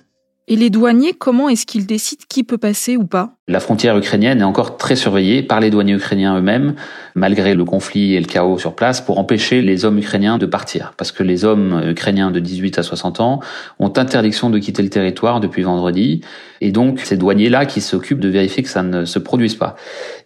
Et 0.51 0.55
les 0.55 0.71
douaniers, 0.71 1.13
comment 1.13 1.47
est-ce 1.47 1.67
qu'ils 1.67 1.85
décident 1.85 2.23
qui 2.27 2.43
peut 2.43 2.57
passer 2.57 2.97
ou 2.97 3.05
pas? 3.05 3.35
La 3.47 3.59
frontière 3.59 3.95
ukrainienne 3.95 4.41
est 4.41 4.43
encore 4.43 4.77
très 4.77 4.95
surveillée 4.95 5.43
par 5.43 5.59
les 5.59 5.69
douaniers 5.69 5.93
ukrainiens 5.93 6.35
eux-mêmes, 6.35 6.73
malgré 7.13 7.53
le 7.53 7.63
conflit 7.65 8.15
et 8.15 8.19
le 8.19 8.25
chaos 8.25 8.57
sur 8.57 8.75
place, 8.75 8.99
pour 8.99 9.19
empêcher 9.19 9.61
les 9.61 9.85
hommes 9.85 9.99
ukrainiens 9.99 10.39
de 10.39 10.47
partir. 10.47 10.93
Parce 10.97 11.11
que 11.11 11.21
les 11.21 11.45
hommes 11.45 11.79
ukrainiens 11.91 12.31
de 12.31 12.39
18 12.39 12.79
à 12.79 12.83
60 12.83 13.19
ans 13.19 13.41
ont 13.77 13.93
interdiction 13.95 14.49
de 14.49 14.57
quitter 14.57 14.81
le 14.81 14.89
territoire 14.89 15.39
depuis 15.39 15.61
vendredi. 15.61 16.21
Et 16.61 16.71
donc, 16.71 16.99
ces 17.01 17.17
douaniers-là 17.17 17.65
qui 17.65 17.81
s'occupent 17.81 18.19
de 18.19 18.29
vérifier 18.29 18.63
que 18.63 18.69
ça 18.69 18.83
ne 18.83 19.05
se 19.05 19.19
produise 19.19 19.55
pas. 19.55 19.75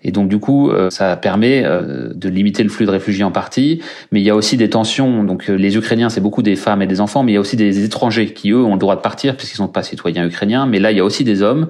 Et 0.03 0.11
donc, 0.11 0.27
du 0.27 0.39
coup, 0.39 0.69
euh, 0.69 0.89
ça 0.89 1.15
permet 1.15 1.63
euh, 1.63 2.11
de 2.13 2.29
limiter 2.29 2.63
le 2.63 2.69
flux 2.69 2.85
de 2.85 2.91
réfugiés 2.91 3.23
en 3.23 3.31
partie. 3.31 3.81
Mais 4.11 4.19
il 4.19 4.23
y 4.23 4.29
a 4.29 4.35
aussi 4.35 4.57
des 4.57 4.69
tensions. 4.69 5.23
Donc, 5.23 5.49
euh, 5.49 5.55
les 5.55 5.77
Ukrainiens, 5.77 6.09
c'est 6.09 6.21
beaucoup 6.21 6.41
des 6.41 6.55
femmes 6.55 6.81
et 6.81 6.87
des 6.87 6.99
enfants, 6.99 7.23
mais 7.23 7.31
il 7.31 7.35
y 7.35 7.37
a 7.37 7.41
aussi 7.41 7.55
des 7.55 7.83
étrangers 7.83 8.33
qui, 8.33 8.51
eux, 8.51 8.63
ont 8.63 8.73
le 8.73 8.79
droit 8.79 8.95
de 8.95 9.01
partir 9.01 9.35
puisqu'ils 9.35 9.61
ne 9.61 9.67
sont 9.67 9.71
pas 9.71 9.83
citoyens 9.83 10.25
ukrainiens. 10.25 10.65
Mais 10.65 10.79
là, 10.79 10.91
il 10.91 10.97
y 10.97 10.99
a 10.99 11.05
aussi 11.05 11.23
des 11.23 11.41
hommes. 11.41 11.67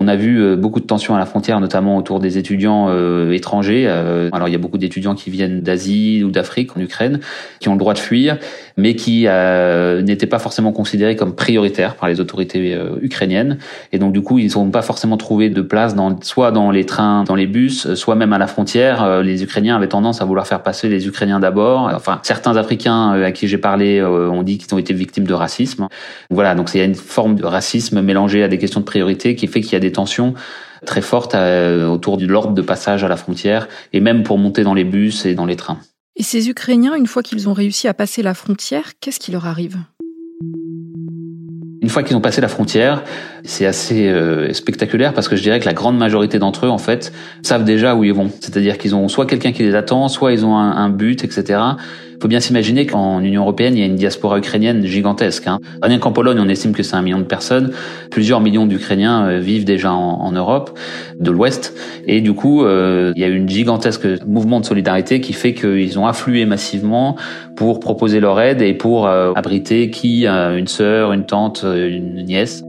On 0.00 0.08
a 0.08 0.16
vu 0.16 0.56
beaucoup 0.56 0.80
de 0.80 0.84
tensions 0.86 1.14
à 1.14 1.18
la 1.18 1.26
frontière, 1.26 1.58
notamment 1.60 1.96
autour 1.96 2.20
des 2.20 2.36
étudiants 2.36 2.90
étrangers. 3.30 3.86
alors, 3.86 4.46
il 4.46 4.52
y 4.52 4.54
a 4.54 4.58
beaucoup 4.58 4.76
d'étudiants 4.76 5.14
qui 5.14 5.30
viennent 5.30 5.62
d'Asie 5.62 6.22
ou 6.22 6.30
d'Afrique 6.30 6.76
en 6.76 6.80
Ukraine, 6.80 7.20
qui 7.60 7.70
ont 7.70 7.72
le 7.72 7.78
droit 7.78 7.94
de 7.94 7.98
fuir, 7.98 8.36
mais 8.76 8.94
qui 8.94 9.22
n'étaient 9.22 10.26
pas 10.26 10.38
forcément 10.38 10.72
considérés 10.72 11.16
comme 11.16 11.34
prioritaires 11.34 11.94
par 11.94 12.10
les 12.10 12.20
autorités 12.20 12.78
ukrainiennes. 13.00 13.56
Et 13.92 13.98
donc, 13.98 14.05
donc 14.06 14.12
du 14.12 14.22
coup, 14.22 14.38
ils 14.38 14.52
n'ont 14.54 14.70
pas 14.70 14.82
forcément 14.82 15.16
trouvé 15.16 15.50
de 15.50 15.62
place 15.62 15.96
dans 15.96 16.16
soit 16.22 16.52
dans 16.52 16.70
les 16.70 16.86
trains, 16.86 17.24
dans 17.24 17.34
les 17.34 17.48
bus, 17.48 17.92
soit 17.94 18.14
même 18.14 18.32
à 18.32 18.38
la 18.38 18.46
frontière. 18.46 19.02
Euh, 19.02 19.20
les 19.20 19.42
Ukrainiens 19.42 19.74
avaient 19.74 19.88
tendance 19.88 20.22
à 20.22 20.24
vouloir 20.24 20.46
faire 20.46 20.62
passer 20.62 20.88
les 20.88 21.08
Ukrainiens 21.08 21.40
d'abord. 21.40 21.90
Enfin, 21.92 22.20
certains 22.22 22.56
Africains 22.56 23.16
euh, 23.16 23.26
à 23.26 23.32
qui 23.32 23.48
j'ai 23.48 23.58
parlé 23.58 23.98
euh, 23.98 24.30
ont 24.30 24.44
dit 24.44 24.58
qu'ils 24.58 24.72
ont 24.72 24.78
été 24.78 24.94
victimes 24.94 25.26
de 25.26 25.34
racisme. 25.34 25.88
Voilà, 26.30 26.54
donc 26.54 26.70
il 26.72 26.78
y 26.78 26.80
a 26.82 26.84
une 26.84 26.94
forme 26.94 27.34
de 27.34 27.44
racisme 27.44 28.00
mélangée 28.00 28.44
à 28.44 28.48
des 28.48 28.58
questions 28.58 28.78
de 28.78 28.84
priorité 28.84 29.34
qui 29.34 29.48
fait 29.48 29.60
qu'il 29.60 29.72
y 29.72 29.76
a 29.76 29.80
des 29.80 29.90
tensions 29.90 30.34
très 30.84 31.00
fortes 31.00 31.34
autour 31.34 32.16
de 32.16 32.26
l'ordre 32.26 32.54
de 32.54 32.62
passage 32.62 33.02
à 33.02 33.08
la 33.08 33.16
frontière 33.16 33.66
et 33.92 33.98
même 33.98 34.22
pour 34.22 34.38
monter 34.38 34.62
dans 34.62 34.74
les 34.74 34.84
bus 34.84 35.26
et 35.26 35.34
dans 35.34 35.46
les 35.46 35.56
trains. 35.56 35.80
Et 36.14 36.22
ces 36.22 36.48
Ukrainiens, 36.48 36.94
une 36.94 37.08
fois 37.08 37.24
qu'ils 37.24 37.48
ont 37.48 37.54
réussi 37.54 37.88
à 37.88 37.94
passer 37.94 38.22
la 38.22 38.34
frontière, 38.34 38.92
qu'est-ce 39.00 39.18
qui 39.18 39.32
leur 39.32 39.46
arrive? 39.46 39.78
Une 41.86 41.90
fois 41.90 42.02
qu'ils 42.02 42.16
ont 42.16 42.20
passé 42.20 42.40
la 42.40 42.48
frontière, 42.48 43.04
c'est 43.44 43.64
assez 43.64 44.08
euh, 44.08 44.52
spectaculaire 44.52 45.14
parce 45.14 45.28
que 45.28 45.36
je 45.36 45.42
dirais 45.42 45.60
que 45.60 45.66
la 45.66 45.72
grande 45.72 45.96
majorité 45.96 46.40
d'entre 46.40 46.66
eux, 46.66 46.68
en 46.68 46.78
fait, 46.78 47.12
savent 47.42 47.62
déjà 47.62 47.94
où 47.94 48.02
ils 48.02 48.12
vont. 48.12 48.28
C'est-à-dire 48.40 48.76
qu'ils 48.76 48.96
ont 48.96 49.06
soit 49.06 49.24
quelqu'un 49.24 49.52
qui 49.52 49.62
les 49.62 49.76
attend, 49.76 50.08
soit 50.08 50.32
ils 50.32 50.44
ont 50.44 50.56
un, 50.56 50.72
un 50.72 50.88
but, 50.88 51.22
etc. 51.22 51.60
Faut 52.20 52.28
bien 52.28 52.40
s'imaginer 52.40 52.86
qu'en 52.86 53.20
Union 53.20 53.42
européenne, 53.42 53.74
il 53.76 53.80
y 53.80 53.82
a 53.82 53.86
une 53.86 53.96
diaspora 53.96 54.38
ukrainienne 54.38 54.84
gigantesque. 54.84 55.46
Hein. 55.46 55.58
Rien 55.82 55.98
qu'en 55.98 56.12
Pologne, 56.12 56.38
on 56.40 56.48
estime 56.48 56.72
que 56.72 56.82
c'est 56.82 56.96
un 56.96 57.02
million 57.02 57.18
de 57.18 57.24
personnes. 57.24 57.72
Plusieurs 58.10 58.40
millions 58.40 58.66
d'Ukrainiens 58.66 59.26
euh, 59.26 59.38
vivent 59.38 59.64
déjà 59.64 59.92
en, 59.92 60.20
en 60.20 60.32
Europe 60.32 60.78
de 61.18 61.30
l'Ouest. 61.30 61.74
Et 62.06 62.20
du 62.20 62.32
coup, 62.32 62.64
euh, 62.64 63.12
il 63.16 63.20
y 63.20 63.24
a 63.24 63.28
une 63.28 63.48
gigantesque 63.48 64.06
mouvement 64.26 64.60
de 64.60 64.66
solidarité 64.66 65.20
qui 65.20 65.32
fait 65.32 65.54
qu'ils 65.54 65.98
ont 65.98 66.06
afflué 66.06 66.46
massivement 66.46 67.16
pour 67.56 67.80
proposer 67.80 68.20
leur 68.20 68.40
aide 68.40 68.62
et 68.62 68.74
pour 68.74 69.06
euh, 69.06 69.32
abriter 69.34 69.90
qui 69.90 70.26
une 70.26 70.66
sœur, 70.66 71.12
une 71.12 71.24
tante, 71.24 71.64
une 71.64 72.24
nièce. 72.24 72.62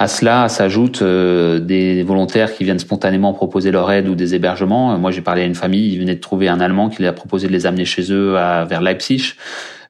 À 0.00 0.08
cela 0.08 0.48
s'ajoutent 0.48 1.02
euh, 1.02 1.58
des 1.58 2.02
volontaires 2.02 2.54
qui 2.54 2.64
viennent 2.64 2.78
spontanément 2.78 3.34
proposer 3.34 3.70
leur 3.70 3.92
aide 3.92 4.08
ou 4.08 4.14
des 4.14 4.34
hébergements. 4.34 4.96
Moi, 4.96 5.10
j'ai 5.10 5.20
parlé 5.20 5.42
à 5.42 5.44
une 5.44 5.54
famille, 5.54 5.92
ils 5.92 6.00
venaient 6.00 6.14
de 6.14 6.20
trouver 6.20 6.48
un 6.48 6.58
Allemand 6.58 6.88
qui 6.88 7.02
leur 7.02 7.10
a 7.10 7.14
proposé 7.14 7.48
de 7.48 7.52
les 7.52 7.66
amener 7.66 7.84
chez 7.84 8.10
eux 8.10 8.38
à, 8.38 8.64
vers 8.64 8.80
Leipzig. 8.80 9.34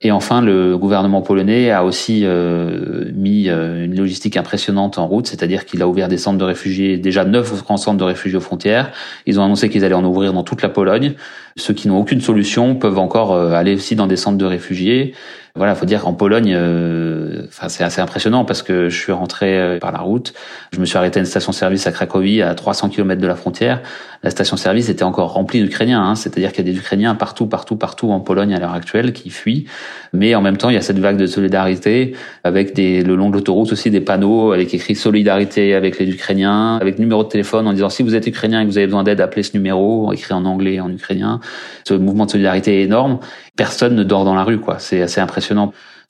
Et 0.02 0.10
enfin, 0.10 0.40
le 0.40 0.76
gouvernement 0.78 1.22
polonais 1.22 1.70
a 1.70 1.84
aussi 1.84 2.22
euh, 2.24 3.04
mis 3.14 3.50
euh, 3.50 3.84
une 3.84 3.94
logistique 3.94 4.36
impressionnante 4.36 4.98
en 4.98 5.06
route, 5.06 5.28
c'est-à-dire 5.28 5.64
qu'il 5.64 5.80
a 5.80 5.86
ouvert 5.86 6.08
des 6.08 6.16
centres 6.16 6.38
de 6.38 6.44
réfugiés, 6.44 6.96
déjà 6.96 7.24
neuf 7.24 7.62
grands 7.62 7.76
centres 7.76 7.98
de 7.98 8.04
réfugiés 8.04 8.38
aux 8.38 8.40
frontières. 8.40 8.92
Ils 9.26 9.38
ont 9.38 9.44
annoncé 9.44 9.68
qu'ils 9.68 9.84
allaient 9.84 9.94
en 9.94 10.04
ouvrir 10.04 10.32
dans 10.32 10.42
toute 10.42 10.62
la 10.62 10.70
Pologne. 10.70 11.12
Ceux 11.56 11.74
qui 11.74 11.86
n'ont 11.86 12.00
aucune 12.00 12.22
solution 12.22 12.74
peuvent 12.74 12.98
encore 12.98 13.32
euh, 13.32 13.52
aller 13.52 13.74
aussi 13.74 13.94
dans 13.94 14.06
des 14.06 14.16
centres 14.16 14.38
de 14.38 14.44
réfugiés. 14.46 15.12
Voilà, 15.56 15.74
faut 15.74 15.86
dire 15.86 16.02
qu'en 16.02 16.14
Pologne, 16.14 16.52
euh, 16.54 17.42
c'est 17.68 17.82
assez 17.82 18.00
impressionnant 18.00 18.44
parce 18.44 18.62
que 18.62 18.88
je 18.88 18.96
suis 18.96 19.12
rentré 19.12 19.58
euh, 19.58 19.78
par 19.78 19.90
la 19.92 19.98
route, 19.98 20.32
je 20.72 20.80
me 20.80 20.84
suis 20.84 20.96
arrêté 20.96 21.18
à 21.18 21.20
une 21.20 21.26
station-service 21.26 21.86
à 21.86 21.92
Cracovie, 21.92 22.40
à 22.40 22.54
300 22.54 22.88
km 22.88 23.20
de 23.20 23.26
la 23.26 23.34
frontière. 23.34 23.82
La 24.22 24.30
station-service 24.30 24.88
était 24.88 25.02
encore 25.02 25.32
remplie 25.32 25.60
d'Ukrainiens, 25.62 26.02
hein, 26.02 26.14
c'est-à-dire 26.14 26.52
qu'il 26.52 26.66
y 26.66 26.70
a 26.70 26.72
des 26.72 26.78
Ukrainiens 26.78 27.14
partout, 27.14 27.46
partout, 27.46 27.76
partout 27.76 28.10
en 28.10 28.20
Pologne 28.20 28.54
à 28.54 28.60
l'heure 28.60 28.74
actuelle 28.74 29.12
qui 29.12 29.30
fuient, 29.30 29.64
mais 30.12 30.34
en 30.34 30.42
même 30.42 30.56
temps 30.56 30.68
il 30.68 30.74
y 30.74 30.78
a 30.78 30.82
cette 30.82 30.98
vague 30.98 31.16
de 31.16 31.26
solidarité 31.26 32.14
avec 32.44 32.74
des, 32.74 33.02
le 33.02 33.16
long 33.16 33.30
de 33.30 33.34
l'autoroute 33.34 33.72
aussi 33.72 33.90
des 33.90 34.00
panneaux 34.00 34.52
avec 34.52 34.74
écrit 34.74 34.94
solidarité 34.94 35.74
avec 35.74 35.98
les 35.98 36.08
Ukrainiens, 36.08 36.76
avec 36.76 36.98
numéro 36.98 37.24
de 37.24 37.28
téléphone 37.28 37.66
en 37.66 37.72
disant 37.72 37.88
si 37.88 38.02
vous 38.02 38.14
êtes 38.14 38.26
Ukrainien 38.26 38.60
et 38.60 38.64
que 38.64 38.70
vous 38.70 38.78
avez 38.78 38.86
besoin 38.86 39.04
d'aide, 39.04 39.20
appelez 39.20 39.42
ce 39.42 39.56
numéro, 39.56 40.12
écrit 40.12 40.34
en 40.34 40.44
anglais 40.44 40.80
en 40.80 40.90
ukrainien. 40.90 41.40
Ce 41.84 41.94
mouvement 41.94 42.26
de 42.26 42.30
solidarité 42.30 42.80
est 42.80 42.84
énorme. 42.84 43.18
Personne 43.56 43.94
ne 43.94 44.04
dort 44.04 44.24
dans 44.24 44.34
la 44.34 44.44
rue, 44.44 44.58
quoi. 44.58 44.78
C'est 44.78 45.02
assez 45.02 45.20
impressionnant. 45.20 45.39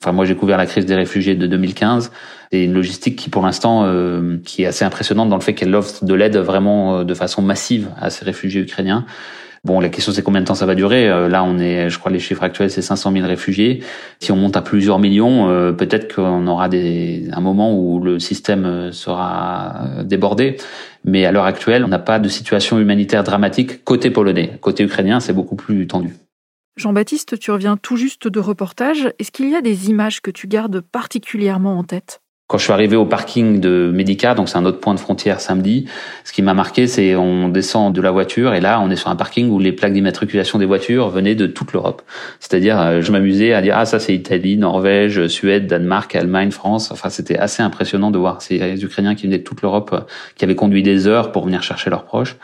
Enfin, 0.01 0.13
moi, 0.13 0.25
j'ai 0.25 0.35
couvert 0.35 0.57
la 0.57 0.65
crise 0.65 0.85
des 0.85 0.95
réfugiés 0.95 1.35
de 1.35 1.45
2015. 1.45 2.11
C'est 2.51 2.63
une 2.63 2.73
logistique 2.73 3.15
qui, 3.15 3.29
pour 3.29 3.43
l'instant, 3.43 3.83
euh, 3.85 4.37
qui 4.43 4.63
est 4.63 4.65
assez 4.65 4.83
impressionnante 4.83 5.29
dans 5.29 5.35
le 5.35 5.41
fait 5.41 5.53
qu'elle 5.53 5.75
offre 5.75 6.03
de 6.03 6.13
l'aide 6.15 6.37
vraiment 6.37 6.97
euh, 6.97 7.03
de 7.03 7.13
façon 7.13 7.43
massive 7.43 7.89
à 7.99 8.09
ces 8.09 8.25
réfugiés 8.25 8.61
ukrainiens. 8.61 9.05
Bon, 9.63 9.79
la 9.79 9.89
question 9.89 10.11
c'est 10.11 10.23
combien 10.23 10.41
de 10.41 10.47
temps 10.47 10.55
ça 10.55 10.65
va 10.65 10.73
durer? 10.73 11.07
Euh, 11.07 11.29
là, 11.29 11.43
on 11.43 11.59
est, 11.59 11.91
je 11.91 11.99
crois, 11.99 12.11
les 12.11 12.17
chiffres 12.17 12.41
actuels 12.41 12.71
c'est 12.71 12.81
500 12.81 13.11
000 13.11 13.27
réfugiés. 13.27 13.83
Si 14.19 14.31
on 14.31 14.35
monte 14.35 14.57
à 14.57 14.63
plusieurs 14.63 14.97
millions, 14.97 15.45
peut-être 15.77 16.15
qu'on 16.15 16.47
aura 16.47 16.67
des, 16.67 17.27
un 17.31 17.41
moment 17.41 17.71
où 17.77 17.99
le 17.99 18.17
système 18.17 18.91
sera 18.91 19.85
débordé. 20.03 20.57
Mais 21.05 21.27
à 21.27 21.31
l'heure 21.31 21.45
actuelle, 21.45 21.85
on 21.85 21.89
n'a 21.89 21.99
pas 21.99 22.17
de 22.17 22.27
situation 22.27 22.79
humanitaire 22.79 23.23
dramatique 23.23 23.83
côté 23.83 24.09
polonais. 24.09 24.57
Côté 24.61 24.83
ukrainien, 24.83 25.19
c'est 25.19 25.33
beaucoup 25.33 25.55
plus 25.55 25.85
tendu. 25.85 26.15
Jean-Baptiste, 26.77 27.37
tu 27.37 27.51
reviens 27.51 27.75
tout 27.75 27.97
juste 27.97 28.29
de 28.29 28.39
reportage. 28.39 29.09
Est-ce 29.19 29.31
qu'il 29.31 29.49
y 29.49 29.55
a 29.55 29.61
des 29.61 29.89
images 29.89 30.21
que 30.21 30.31
tu 30.31 30.47
gardes 30.47 30.79
particulièrement 30.79 31.77
en 31.77 31.83
tête? 31.83 32.21
Quand 32.51 32.57
je 32.57 32.65
suis 32.65 32.73
arrivé 32.73 32.97
au 32.97 33.05
parking 33.05 33.61
de 33.61 33.91
Medica, 33.93 34.35
donc 34.35 34.49
c'est 34.49 34.57
un 34.57 34.65
autre 34.65 34.81
point 34.81 34.93
de 34.93 34.99
frontière 34.99 35.39
samedi, 35.39 35.85
ce 36.25 36.33
qui 36.33 36.41
m'a 36.41 36.53
marqué, 36.53 36.85
c'est 36.85 37.15
on 37.15 37.47
descend 37.47 37.95
de 37.95 38.01
la 38.01 38.11
voiture 38.11 38.53
et 38.53 38.59
là, 38.59 38.81
on 38.81 38.89
est 38.89 38.97
sur 38.97 39.07
un 39.07 39.15
parking 39.15 39.49
où 39.49 39.57
les 39.57 39.71
plaques 39.71 39.93
d'immatriculation 39.93 40.59
des 40.59 40.65
voitures 40.65 41.07
venaient 41.07 41.35
de 41.35 41.47
toute 41.47 41.71
l'Europe. 41.71 42.01
C'est-à-dire, 42.41 42.77
euh, 42.77 43.01
je 43.01 43.09
m'amusais 43.13 43.53
à 43.53 43.61
dire 43.61 43.77
ah 43.77 43.85
ça 43.85 43.99
c'est 43.99 44.13
Italie, 44.13 44.57
Norvège, 44.57 45.27
Suède, 45.27 45.65
Danemark, 45.65 46.13
Allemagne, 46.13 46.51
France. 46.51 46.91
Enfin, 46.91 47.09
c'était 47.09 47.37
assez 47.37 47.63
impressionnant 47.63 48.11
de 48.11 48.17
voir 48.17 48.41
ces 48.41 48.83
Ukrainiens 48.83 49.15
qui 49.15 49.27
venaient 49.27 49.37
de 49.37 49.43
toute 49.45 49.61
l'Europe, 49.61 49.91
euh, 49.93 50.01
qui 50.35 50.43
avaient 50.43 50.55
conduit 50.55 50.83
des 50.83 51.07
heures 51.07 51.31
pour 51.31 51.45
venir 51.45 51.63
chercher 51.63 51.89
leurs 51.89 52.03
proches. 52.03 52.35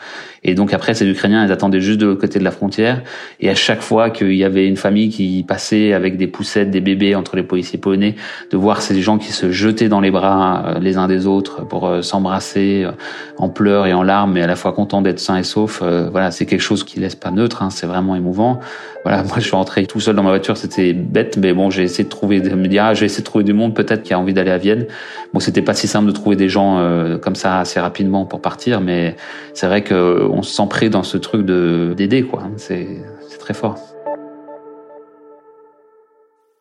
Et 0.44 0.54
donc 0.54 0.72
après, 0.72 0.94
ces 0.94 1.06
Ukrainiens, 1.06 1.44
ils 1.44 1.52
attendaient 1.52 1.80
juste 1.80 2.00
de 2.00 2.06
l'autre 2.06 2.20
côté 2.20 2.38
de 2.38 2.44
la 2.44 2.50
frontière. 2.50 3.02
Et 3.40 3.50
à 3.50 3.54
chaque 3.54 3.82
fois 3.82 4.10
qu'il 4.10 4.34
y 4.34 4.44
avait 4.44 4.66
une 4.66 4.76
famille 4.76 5.08
qui 5.08 5.44
passait 5.46 5.92
avec 5.92 6.16
des 6.16 6.26
poussettes, 6.26 6.70
des 6.70 6.80
bébés 6.80 7.14
entre 7.14 7.36
les 7.36 7.42
policiers 7.42 7.78
polonais, 7.78 8.14
de 8.50 8.56
voir 8.56 8.82
ces 8.82 9.00
gens 9.00 9.18
qui 9.18 9.32
se 9.32 9.50
jetaient 9.50 9.88
dans 9.88 10.00
les 10.00 10.10
bras 10.10 10.64
euh, 10.66 10.78
les 10.78 10.96
uns 10.96 11.08
des 11.08 11.26
autres 11.26 11.64
pour 11.66 11.86
euh, 11.86 12.02
s'embrasser 12.02 12.84
euh, 12.84 12.92
en 13.36 13.48
pleurs 13.48 13.86
et 13.86 13.92
en 13.92 14.02
larmes, 14.02 14.32
mais 14.32 14.42
à 14.42 14.46
la 14.46 14.56
fois 14.56 14.72
contents 14.72 15.02
d'être 15.02 15.18
sains 15.18 15.36
et 15.36 15.42
saufs, 15.42 15.82
voilà, 16.10 16.30
c'est 16.30 16.46
quelque 16.46 16.60
chose 16.60 16.84
qui 16.84 17.00
laisse 17.00 17.14
pas 17.14 17.30
neutre. 17.30 17.62
Hein, 17.62 17.70
c'est 17.70 17.86
vraiment 17.86 18.16
émouvant. 18.16 18.58
Voilà, 19.04 19.22
moi 19.24 19.34
je 19.36 19.42
suis 19.42 19.56
rentré 19.56 19.86
tout 19.86 20.00
seul 20.00 20.16
dans 20.16 20.22
ma 20.22 20.30
voiture, 20.30 20.56
c'était 20.56 20.92
bête, 20.92 21.36
mais 21.36 21.52
bon, 21.52 21.70
j'ai 21.70 21.84
essayé 21.84 22.04
de 22.04 22.08
trouver, 22.08 22.40
de 22.40 22.54
me 22.54 22.66
dire, 22.68 22.84
ah, 22.84 22.94
j'ai 22.94 23.06
essayé 23.06 23.20
de 23.20 23.26
trouver 23.26 23.44
du 23.44 23.52
monde 23.52 23.74
peut-être 23.74 24.02
qui 24.02 24.12
a 24.14 24.18
envie 24.18 24.34
d'aller 24.34 24.50
à 24.50 24.58
Vienne. 24.58 24.86
Bon, 25.32 25.40
c'était 25.40 25.62
pas 25.62 25.74
si 25.74 25.86
simple 25.86 26.06
de 26.06 26.12
trouver 26.12 26.36
des 26.36 26.48
gens 26.48 26.78
comme 27.22 27.34
ça 27.34 27.60
assez 27.60 27.80
rapidement 27.80 28.24
pour 28.24 28.40
partir, 28.40 28.80
mais 28.80 29.16
c'est 29.54 29.66
vrai 29.66 29.82
que 29.82 30.27
on 30.28 30.42
se 30.42 30.54
sent 30.54 30.88
dans 30.88 31.02
ce 31.02 31.16
truc 31.16 31.44
de 31.44 31.94
d'aider 31.96 32.22
quoi. 32.22 32.44
C'est 32.56 33.02
très 33.38 33.54
fort. 33.54 33.78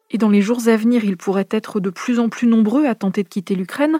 Et 0.09 0.17
dans 0.17 0.29
les 0.29 0.41
jours 0.41 0.67
à 0.67 0.77
venir, 0.77 1.03
ils 1.03 1.17
pourraient 1.17 1.49
être 1.51 1.79
de 1.79 1.89
plus 1.89 2.19
en 2.19 2.29
plus 2.29 2.47
nombreux 2.47 2.85
à 2.85 2.95
tenter 2.95 3.23
de 3.23 3.27
quitter 3.27 3.55
l'Ukraine. 3.55 3.99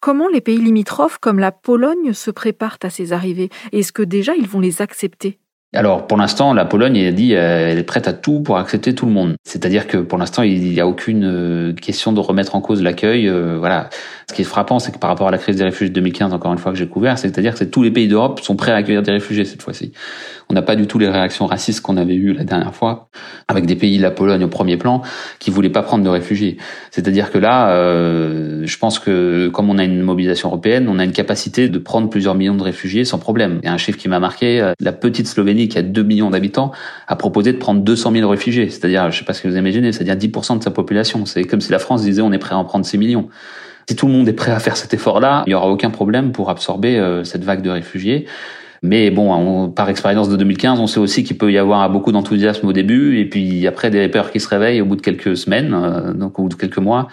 Comment 0.00 0.28
les 0.28 0.40
pays 0.40 0.58
limitrophes 0.58 1.18
comme 1.18 1.38
la 1.38 1.52
Pologne 1.52 2.12
se 2.12 2.30
préparent 2.30 2.78
à 2.82 2.90
ces 2.90 3.12
arrivées? 3.12 3.50
Est-ce 3.72 3.92
que 3.92 4.02
déjà 4.02 4.34
ils 4.34 4.46
vont 4.48 4.60
les 4.60 4.80
accepter? 4.80 5.38
Alors 5.72 6.08
pour 6.08 6.18
l'instant, 6.18 6.52
la 6.52 6.64
Pologne 6.64 6.96
elle 6.96 7.14
dit 7.14 7.36
euh, 7.36 7.70
elle 7.70 7.78
est 7.78 7.84
prête 7.84 8.08
à 8.08 8.12
tout 8.12 8.40
pour 8.40 8.58
accepter 8.58 8.92
tout 8.92 9.06
le 9.06 9.12
monde. 9.12 9.36
C'est-à-dire 9.44 9.86
que 9.86 9.98
pour 9.98 10.18
l'instant, 10.18 10.42
il 10.42 10.60
n'y 10.68 10.80
a 10.80 10.86
aucune 10.88 11.24
euh, 11.24 11.72
question 11.72 12.12
de 12.12 12.18
remettre 12.18 12.56
en 12.56 12.60
cause 12.60 12.82
l'accueil. 12.82 13.28
Euh, 13.28 13.56
voilà. 13.56 13.88
Ce 14.28 14.34
qui 14.34 14.42
est 14.42 14.44
frappant, 14.44 14.80
c'est 14.80 14.90
que 14.90 14.98
par 14.98 15.10
rapport 15.10 15.28
à 15.28 15.30
la 15.30 15.38
crise 15.38 15.56
des 15.56 15.64
réfugiés 15.64 15.88
de 15.88 15.94
2015, 15.94 16.32
encore 16.34 16.52
une 16.52 16.58
fois 16.58 16.72
que 16.72 16.78
j'ai 16.78 16.88
couvert, 16.88 17.18
c'est-à-dire 17.18 17.54
que 17.54 17.62
tous 17.62 17.84
les 17.84 17.92
pays 17.92 18.08
d'Europe 18.08 18.40
sont 18.40 18.56
prêts 18.56 18.72
à 18.72 18.76
accueillir 18.76 19.02
des 19.02 19.12
réfugiés 19.12 19.44
cette 19.44 19.62
fois-ci. 19.62 19.92
On 20.48 20.54
n'a 20.54 20.62
pas 20.62 20.74
du 20.74 20.88
tout 20.88 20.98
les 20.98 21.08
réactions 21.08 21.46
racistes 21.46 21.80
qu'on 21.80 21.96
avait 21.96 22.14
eues 22.14 22.32
la 22.32 22.42
dernière 22.42 22.74
fois, 22.74 23.08
avec 23.46 23.66
des 23.66 23.76
pays, 23.76 23.98
la 23.98 24.10
Pologne 24.10 24.42
au 24.42 24.48
premier 24.48 24.76
plan, 24.76 25.02
qui 25.38 25.50
voulaient 25.50 25.70
pas 25.70 25.82
prendre 25.82 26.02
de 26.02 26.08
réfugiés. 26.08 26.56
C'est-à-dire 26.90 27.30
que 27.30 27.38
là, 27.38 27.72
je 28.64 28.78
pense 28.78 28.98
que 28.98 29.48
comme 29.48 29.70
on 29.70 29.78
a 29.78 29.84
une 29.84 30.02
mobilisation 30.02 30.48
européenne, 30.48 30.88
on 30.88 30.98
a 30.98 31.04
une 31.04 31.12
capacité 31.12 31.68
de 31.68 31.78
prendre 31.78 32.10
plusieurs 32.10 32.34
millions 32.34 32.56
de 32.56 32.64
réfugiés 32.64 33.04
sans 33.04 33.18
problème. 33.18 33.60
Il 33.62 33.66
y 33.66 33.68
a 33.68 33.72
un 33.72 33.78
chiffre 33.78 33.98
qui 33.98 34.08
m'a 34.08 34.18
marqué, 34.18 34.72
la 34.80 34.92
petite 34.92 35.28
Slovénie 35.28 35.59
qui 35.68 35.78
a 35.78 35.82
2 35.82 36.02
millions 36.02 36.30
d'habitants 36.30 36.72
a 37.06 37.16
proposé 37.16 37.52
de 37.52 37.58
prendre 37.58 37.80
200 37.80 38.12
000 38.12 38.28
réfugiés. 38.28 38.70
C'est-à-dire, 38.70 39.10
je 39.10 39.18
sais 39.18 39.24
pas 39.24 39.34
ce 39.34 39.42
que 39.42 39.48
vous 39.48 39.56
imaginez, 39.56 39.92
c'est-à-dire 39.92 40.16
10% 40.16 40.58
de 40.58 40.62
sa 40.62 40.70
population. 40.70 41.26
C'est 41.26 41.44
comme 41.44 41.60
si 41.60 41.72
la 41.72 41.78
France 41.78 42.02
disait 42.02 42.22
on 42.22 42.32
est 42.32 42.38
prêt 42.38 42.54
à 42.54 42.58
en 42.58 42.64
prendre 42.64 42.84
6 42.84 42.98
millions. 42.98 43.28
Si 43.88 43.96
tout 43.96 44.06
le 44.06 44.12
monde 44.12 44.28
est 44.28 44.34
prêt 44.34 44.52
à 44.52 44.60
faire 44.60 44.76
cet 44.76 44.94
effort-là, 44.94 45.42
il 45.46 45.50
y 45.50 45.54
aura 45.54 45.68
aucun 45.68 45.90
problème 45.90 46.32
pour 46.32 46.50
absorber 46.50 46.98
euh, 46.98 47.24
cette 47.24 47.44
vague 47.44 47.62
de 47.62 47.70
réfugiés. 47.70 48.26
Mais 48.82 49.10
bon, 49.10 49.68
par 49.70 49.90
expérience 49.90 50.28
de 50.30 50.36
2015, 50.36 50.80
on 50.80 50.86
sait 50.86 51.00
aussi 51.00 51.22
qu'il 51.22 51.36
peut 51.36 51.52
y 51.52 51.58
avoir 51.58 51.90
beaucoup 51.90 52.12
d'enthousiasme 52.12 52.66
au 52.66 52.72
début 52.72 53.18
et 53.18 53.26
puis 53.26 53.66
après 53.66 53.90
des 53.90 54.08
peurs 54.08 54.30
qui 54.30 54.40
se 54.40 54.48
réveillent 54.48 54.80
au 54.80 54.86
bout 54.86 54.96
de 54.96 55.02
quelques 55.02 55.36
semaines, 55.36 55.74
euh, 55.74 56.14
donc 56.14 56.38
au 56.38 56.42
bout 56.44 56.48
de 56.48 56.54
quelques 56.54 56.78
mois. 56.78 57.08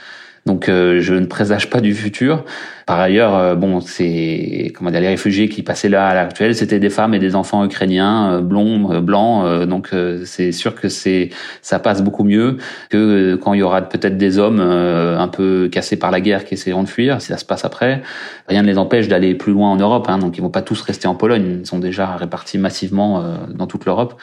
Donc 0.47 0.69
euh, 0.69 1.01
je 1.01 1.13
ne 1.13 1.25
présage 1.25 1.69
pas 1.69 1.81
du 1.81 1.93
futur. 1.93 2.45
Par 2.85 3.01
ailleurs, 3.01 3.35
euh, 3.35 3.55
bon, 3.55 3.81
c'est 3.81 4.71
comment 4.73 4.89
dire, 4.91 5.01
les 5.01 5.09
réfugiés 5.09 5.49
qui 5.49 5.61
passaient 5.61 5.89
là 5.89 6.07
à 6.07 6.15
l'actuel, 6.15 6.55
c'était 6.55 6.79
des 6.79 6.89
femmes 6.89 7.13
et 7.13 7.19
des 7.19 7.35
enfants 7.35 7.65
ukrainiens 7.65 8.31
euh, 8.31 8.41
blonds, 8.41 9.01
blancs. 9.01 9.67
donc 9.67 9.89
c'est 10.23 10.53
sûr 10.53 10.73
que 10.73 10.87
c'est 10.87 11.29
ça 11.61 11.79
passe 11.79 12.01
beaucoup 12.01 12.23
mieux 12.23 12.57
que 12.89 13.35
quand 13.35 13.53
il 13.53 13.59
y 13.59 13.63
aura 13.63 13.81
peut-être 13.81 14.17
des 14.17 14.39
hommes 14.39 14.61
un 14.61 15.27
peu 15.27 15.67
cassés 15.69 15.97
par 15.97 16.11
la 16.11 16.21
guerre 16.21 16.45
qui 16.45 16.53
essaieront 16.53 16.83
de 16.83 16.89
fuir. 16.89 17.21
Si 17.21 17.27
ça 17.27 17.37
se 17.37 17.45
passe 17.45 17.65
après, 17.65 18.01
rien 18.47 18.61
ne 18.61 18.67
les 18.67 18.77
empêche 18.77 19.09
d'aller 19.09 19.35
plus 19.35 19.51
loin 19.51 19.69
en 19.69 19.75
Europe. 19.75 20.07
Hein, 20.09 20.17
donc 20.17 20.37
ils 20.37 20.41
vont 20.41 20.49
pas 20.49 20.61
tous 20.61 20.81
rester 20.81 21.09
en 21.09 21.15
Pologne. 21.15 21.59
Ils 21.61 21.67
sont 21.67 21.79
déjà 21.79 22.15
répartis 22.15 22.57
massivement 22.57 23.21
dans 23.53 23.67
toute 23.67 23.85
l'Europe. 23.85 24.15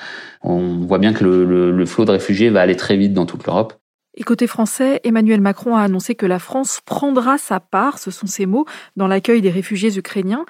On 0.43 0.81
voit 0.81 0.99
bien 0.99 1.13
que 1.13 1.25
le, 1.25 1.71
le 1.71 1.87
flot 1.87 2.07
de 2.07 2.13
réfugiés 2.13 2.49
va 2.49 2.63
aller 2.63 2.77
très 2.77 2.97
vite 2.97 3.13
dans 3.13 3.27
toute 3.27 3.47
l'Europe. 3.47 3.75
Et 4.17 4.23
côté 4.23 4.47
français, 4.47 5.01
Emmanuel 5.05 5.41
Macron 5.41 5.77
a 5.77 5.83
annoncé 5.83 6.15
que 6.15 6.27
la 6.27 6.39
France 6.39 6.81
prendra 6.85 7.37
sa 7.39 7.59
part, 7.59 7.99
ce 7.99 8.11
sont 8.11 8.27
ses 8.27 8.47
mots, 8.47 8.65
dans 8.97 9.09
l'accueil 9.09 9.41
des 9.41 9.51
réfugiés 9.51 9.97
ukrainiens. 9.97 10.45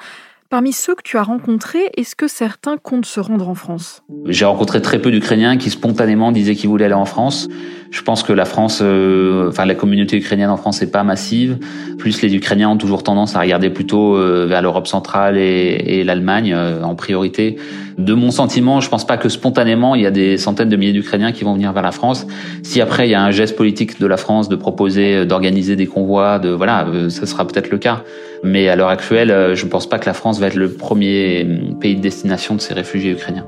Parmi 0.50 0.72
ceux 0.72 0.94
que 0.94 1.02
tu 1.02 1.16
as 1.16 1.22
rencontrés, 1.22 1.90
est-ce 1.96 2.14
que 2.14 2.28
certains 2.28 2.76
comptent 2.76 3.06
se 3.06 3.18
rendre 3.18 3.48
en 3.48 3.54
France? 3.54 4.04
J'ai 4.26 4.44
rencontré 4.44 4.82
très 4.82 5.00
peu 5.00 5.10
d'Ukrainiens 5.10 5.56
qui 5.56 5.70
spontanément 5.70 6.30
disaient 6.30 6.54
qu'ils 6.54 6.68
voulaient 6.68 6.84
aller 6.84 6.94
en 6.94 7.06
France. 7.06 7.48
Je 7.90 8.02
pense 8.02 8.22
que 8.22 8.32
la 8.32 8.44
France, 8.44 8.80
euh, 8.82 9.48
enfin 9.48 9.64
la 9.64 9.74
communauté 9.74 10.18
ukrainienne 10.18 10.50
en 10.50 10.56
France 10.56 10.80
n'est 10.80 10.90
pas 10.90 11.02
massive. 11.02 11.58
Plus 11.98 12.20
les 12.22 12.34
Ukrainiens 12.36 12.68
ont 12.68 12.76
toujours 12.76 13.02
tendance 13.02 13.34
à 13.34 13.40
regarder 13.40 13.70
plutôt 13.70 14.16
euh, 14.16 14.46
vers 14.46 14.62
l'Europe 14.62 14.86
centrale 14.86 15.38
et, 15.38 16.04
l'Allemagne 16.04 16.52
euh, 16.54 16.82
en 16.82 16.94
priorité. 16.94 17.56
De 17.98 18.12
mon 18.12 18.30
sentiment, 18.30 18.80
je 18.80 18.88
pense 18.88 19.06
pas 19.06 19.16
que 19.16 19.28
spontanément 19.28 19.94
il 19.94 20.02
y 20.02 20.06
a 20.06 20.10
des 20.10 20.36
centaines 20.36 20.68
de 20.68 20.76
milliers 20.76 20.92
d'Ukrainiens 20.92 21.32
qui 21.32 21.44
vont 21.44 21.54
venir 21.54 21.72
vers 21.72 21.82
la 21.82 21.92
France. 21.92 22.26
Si 22.62 22.80
après 22.80 23.06
il 23.06 23.10
y 23.10 23.14
a 23.14 23.22
un 23.22 23.30
geste 23.30 23.56
politique 23.56 24.00
de 24.00 24.06
la 24.06 24.16
France 24.16 24.48
de 24.48 24.56
proposer 24.56 25.26
d'organiser 25.26 25.76
des 25.76 25.86
convois, 25.86 26.38
de 26.38 26.50
voilà, 26.50 26.86
ce 27.08 27.26
sera 27.26 27.46
peut-être 27.46 27.70
le 27.70 27.78
cas. 27.78 28.02
Mais 28.42 28.68
à 28.68 28.76
l'heure 28.76 28.88
actuelle, 28.88 29.54
je 29.54 29.64
ne 29.64 29.70
pense 29.70 29.88
pas 29.88 29.98
que 29.98 30.06
la 30.06 30.14
France 30.14 30.40
va 30.40 30.48
être 30.48 30.56
le 30.56 30.72
premier 30.72 31.46
pays 31.80 31.96
de 31.96 32.00
destination 32.00 32.54
de 32.54 32.60
ces 32.60 32.74
réfugiés 32.74 33.12
ukrainiens. 33.12 33.46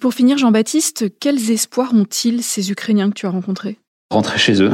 Pour 0.00 0.12
finir, 0.12 0.36
Jean-Baptiste, 0.36 1.18
quels 1.18 1.50
espoirs 1.50 1.94
ont-ils 1.94 2.42
ces 2.42 2.70
Ukrainiens 2.70 3.08
que 3.08 3.14
tu 3.14 3.24
as 3.24 3.30
rencontrés? 3.30 3.78
Rentrer 4.10 4.38
chez 4.38 4.60
eux. 4.60 4.70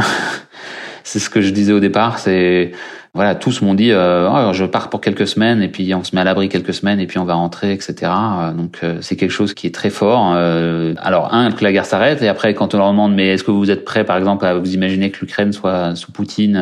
C'est 1.05 1.19
ce 1.19 1.31
que 1.31 1.41
je 1.41 1.51
disais 1.51 1.73
au 1.73 1.81
départ. 1.81 2.19
C'est 2.19 2.73
voilà, 3.13 3.35
tous 3.35 3.61
m'ont 3.61 3.75
dit 3.75 3.91
euh, 3.91 4.31
oh, 4.31 4.53
je 4.53 4.65
pars 4.65 4.89
pour 4.89 5.01
quelques 5.01 5.27
semaines 5.27 5.63
et 5.63 5.69
puis 5.69 5.93
on 5.95 6.05
se 6.05 6.15
met 6.15 6.21
à 6.21 6.25
l'abri 6.25 6.49
quelques 6.49 6.73
semaines 6.73 7.01
et 7.01 7.09
puis 7.09 7.19
on 7.19 7.25
va 7.25 7.35
rentrer, 7.35 7.73
etc. 7.73 7.95
Euh, 8.03 8.53
donc 8.53 8.79
euh, 8.85 8.99
c'est 9.01 9.17
quelque 9.17 9.33
chose 9.33 9.53
qui 9.53 9.67
est 9.67 9.75
très 9.75 9.91
fort. 9.91 10.33
Euh, 10.37 10.95
alors 10.99 11.35
un 11.35 11.51
que 11.51 11.65
la 11.65 11.73
guerre 11.73 11.87
s'arrête 11.87 12.23
et 12.23 12.29
après 12.29 12.55
quand 12.55 12.73
on 12.73 12.79
leur 12.79 12.91
demande 12.93 13.13
mais 13.13 13.29
est-ce 13.29 13.43
que 13.43 13.51
vous 13.51 13.69
êtes 13.69 13.85
prêt 13.85 14.05
par 14.05 14.17
exemple 14.17 14.47
à 14.47 14.55
vous 14.55 14.75
imaginer 14.75 15.11
que 15.11 15.19
l'Ukraine 15.21 15.53
soit 15.53 15.97
sous 15.97 16.13
Poutine, 16.13 16.57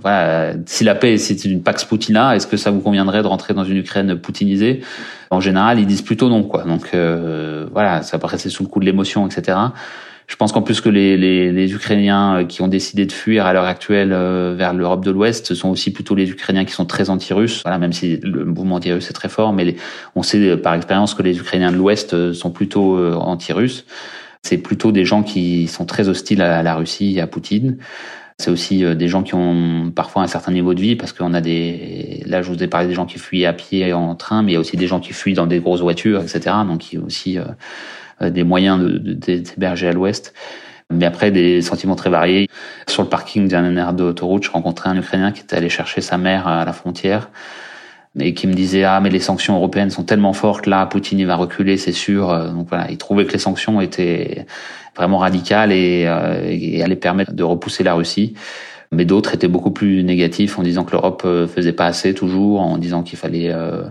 voilà, 0.00 0.52
si 0.66 0.84
la 0.84 0.94
paix 0.94 1.18
c'est 1.18 1.44
une 1.44 1.62
pax 1.62 1.84
Poutina, 1.84 2.36
est-ce 2.36 2.46
que 2.46 2.56
ça 2.56 2.70
vous 2.70 2.80
conviendrait 2.80 3.22
de 3.22 3.26
rentrer 3.26 3.52
dans 3.52 3.64
une 3.64 3.78
Ukraine 3.78 4.14
poutinisée? 4.16 4.80
En 5.30 5.40
général 5.40 5.80
ils 5.80 5.86
disent 5.86 6.02
plutôt 6.02 6.28
non 6.28 6.44
quoi. 6.44 6.62
Donc 6.62 6.94
voilà, 7.72 8.02
ça 8.02 8.20
paraissait 8.20 8.48
sous 8.48 8.62
le 8.62 8.68
coup 8.68 8.78
de 8.78 8.84
l'émotion, 8.84 9.26
etc. 9.26 9.58
Je 10.26 10.36
pense 10.36 10.52
qu'en 10.52 10.62
plus 10.62 10.80
que 10.80 10.88
les, 10.88 11.16
les, 11.16 11.52
les, 11.52 11.74
Ukrainiens 11.74 12.38
euh, 12.38 12.44
qui 12.44 12.62
ont 12.62 12.68
décidé 12.68 13.04
de 13.04 13.12
fuir 13.12 13.44
à 13.44 13.52
l'heure 13.52 13.66
actuelle 13.66 14.12
euh, 14.12 14.54
vers 14.56 14.72
l'Europe 14.72 15.04
de 15.04 15.10
l'Ouest 15.10 15.54
sont 15.54 15.68
aussi 15.68 15.92
plutôt 15.92 16.14
les 16.14 16.30
Ukrainiens 16.30 16.64
qui 16.64 16.72
sont 16.72 16.86
très 16.86 17.10
anti-russes. 17.10 17.62
Voilà, 17.62 17.78
même 17.78 17.92
si 17.92 18.18
le 18.22 18.44
mouvement 18.44 18.76
anti-russe 18.76 19.10
est 19.10 19.14
très 19.14 19.28
fort, 19.28 19.52
mais 19.52 19.76
on 20.14 20.22
sait 20.22 20.38
euh, 20.38 20.56
par 20.56 20.74
expérience 20.74 21.14
que 21.14 21.22
les 21.22 21.38
Ukrainiens 21.38 21.72
de 21.72 21.76
l'Ouest 21.76 22.32
sont 22.32 22.50
plutôt 22.50 22.98
anti-russes. 23.14 23.84
C'est 24.42 24.58
plutôt 24.58 24.92
des 24.92 25.04
gens 25.04 25.22
qui 25.22 25.68
sont 25.68 25.86
très 25.86 26.08
hostiles 26.08 26.42
à 26.42 26.62
la 26.62 26.74
Russie 26.74 27.14
et 27.16 27.20
à 27.20 27.26
Poutine. 27.26 27.78
C'est 28.38 28.50
aussi 28.50 28.84
des 28.96 29.08
gens 29.08 29.22
qui 29.22 29.34
ont 29.34 29.92
parfois 29.94 30.22
un 30.22 30.26
certain 30.26 30.50
niveau 30.50 30.74
de 30.74 30.80
vie 30.80 30.96
parce 30.96 31.12
qu'on 31.12 31.34
a 31.34 31.40
des, 31.40 32.22
là 32.26 32.42
je 32.42 32.50
vous 32.50 32.62
ai 32.62 32.66
parlé 32.66 32.88
des 32.88 32.94
gens 32.94 33.06
qui 33.06 33.18
fuient 33.18 33.46
à 33.46 33.52
pied 33.52 33.88
et 33.88 33.92
en 33.92 34.16
train, 34.16 34.42
mais 34.42 34.52
il 34.52 34.54
y 34.54 34.56
a 34.56 34.60
aussi 34.60 34.76
des 34.76 34.88
gens 34.88 34.98
qui 34.98 35.12
fuient 35.12 35.34
dans 35.34 35.46
des 35.46 35.60
grosses 35.60 35.82
voitures, 35.82 36.20
etc. 36.20 36.56
Donc 36.66 36.92
il 36.92 36.98
y 36.98 37.02
a 37.02 37.04
aussi 37.04 37.38
euh, 37.38 38.30
des 38.30 38.42
moyens 38.42 38.82
d'héberger 38.82 39.88
à 39.88 39.92
l'ouest. 39.92 40.34
Mais 40.90 41.06
après, 41.06 41.30
des 41.30 41.62
sentiments 41.62 41.96
très 41.96 42.10
variés. 42.10 42.48
Sur 42.86 43.02
le 43.02 43.08
parking 43.08 43.48
d'un 43.48 43.76
aire 43.76 43.94
d'autoroute, 43.94 44.44
je 44.44 44.50
rencontrais 44.50 44.90
un 44.90 44.98
Ukrainien 44.98 45.32
qui 45.32 45.40
était 45.40 45.56
allé 45.56 45.68
chercher 45.68 46.00
sa 46.00 46.18
mère 46.18 46.46
à 46.46 46.64
la 46.64 46.72
frontière 46.72 47.30
et 48.18 48.34
qui 48.34 48.46
me 48.46 48.54
disait 48.54 48.84
ah 48.84 49.00
mais 49.00 49.10
les 49.10 49.20
sanctions 49.20 49.56
européennes 49.56 49.90
sont 49.90 50.04
tellement 50.04 50.32
fortes 50.32 50.66
là 50.66 50.86
Poutine 50.86 51.18
il 51.18 51.26
va 51.26 51.36
reculer 51.36 51.76
c'est 51.76 51.92
sûr 51.92 52.30
euh, 52.30 52.48
donc 52.50 52.68
voilà 52.68 52.90
il 52.90 52.98
trouvait 52.98 53.24
que 53.24 53.32
les 53.32 53.38
sanctions 53.38 53.80
étaient 53.80 54.46
vraiment 54.96 55.18
radicales 55.18 55.72
et, 55.72 56.04
euh, 56.06 56.44
et 56.46 56.82
allaient 56.82 56.94
permettre 56.96 57.32
de 57.32 57.42
repousser 57.42 57.82
la 57.82 57.94
Russie 57.94 58.34
mais 58.94 59.04
d'autres 59.04 59.34
étaient 59.34 59.48
beaucoup 59.48 59.70
plus 59.70 60.02
négatifs 60.04 60.58
en 60.58 60.62
disant 60.62 60.84
que 60.84 60.92
l'Europe 60.92 61.22
euh, 61.24 61.46
faisait 61.46 61.72
pas 61.72 61.86
assez 61.86 62.14
toujours, 62.14 62.60
en 62.60 62.78
disant 62.78 63.02
qu'il 63.02 63.18
fallait 63.18 63.50
euh, 63.52 63.82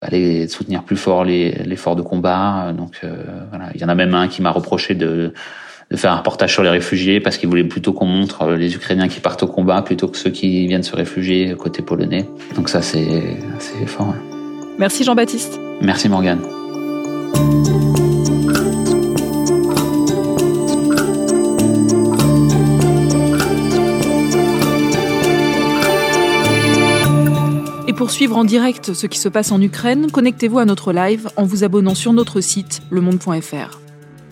aller 0.00 0.48
soutenir 0.48 0.84
plus 0.84 0.96
fort 0.96 1.24
l'effort 1.24 1.96
de 1.96 2.02
combat. 2.02 2.72
Donc 2.76 3.00
euh, 3.04 3.24
voilà, 3.50 3.66
il 3.74 3.80
y 3.80 3.84
en 3.84 3.88
a 3.88 3.94
même 3.94 4.14
un 4.14 4.28
qui 4.28 4.42
m'a 4.42 4.50
reproché 4.50 4.94
de, 4.94 5.34
de 5.90 5.96
faire 5.96 6.12
un 6.12 6.16
reportage 6.16 6.52
sur 6.52 6.62
les 6.62 6.70
réfugiés 6.70 7.20
parce 7.20 7.36
qu'il 7.36 7.48
voulait 7.48 7.64
plutôt 7.64 7.92
qu'on 7.92 8.06
montre 8.06 8.50
les 8.50 8.74
Ukrainiens 8.74 9.08
qui 9.08 9.20
partent 9.20 9.42
au 9.42 9.48
combat 9.48 9.82
plutôt 9.82 10.08
que 10.08 10.16
ceux 10.16 10.30
qui 10.30 10.66
viennent 10.66 10.82
se 10.82 10.96
réfugier 10.96 11.54
côté 11.56 11.82
polonais. 11.82 12.26
Donc 12.56 12.68
ça 12.68 12.82
c'est 12.82 13.36
fort. 13.86 14.14
Merci 14.78 15.04
Jean-Baptiste. 15.04 15.60
Merci 15.80 16.08
Morgane. 16.08 16.40
pour 27.94 28.10
suivre 28.10 28.36
en 28.36 28.44
direct 28.44 28.92
ce 28.92 29.06
qui 29.06 29.18
se 29.18 29.28
passe 29.28 29.52
en 29.52 29.60
Ukraine, 29.60 30.10
connectez-vous 30.10 30.58
à 30.58 30.64
notre 30.64 30.92
live 30.92 31.28
en 31.36 31.44
vous 31.44 31.64
abonnant 31.64 31.94
sur 31.94 32.12
notre 32.12 32.40
site 32.40 32.82
lemonde.fr. 32.90 33.83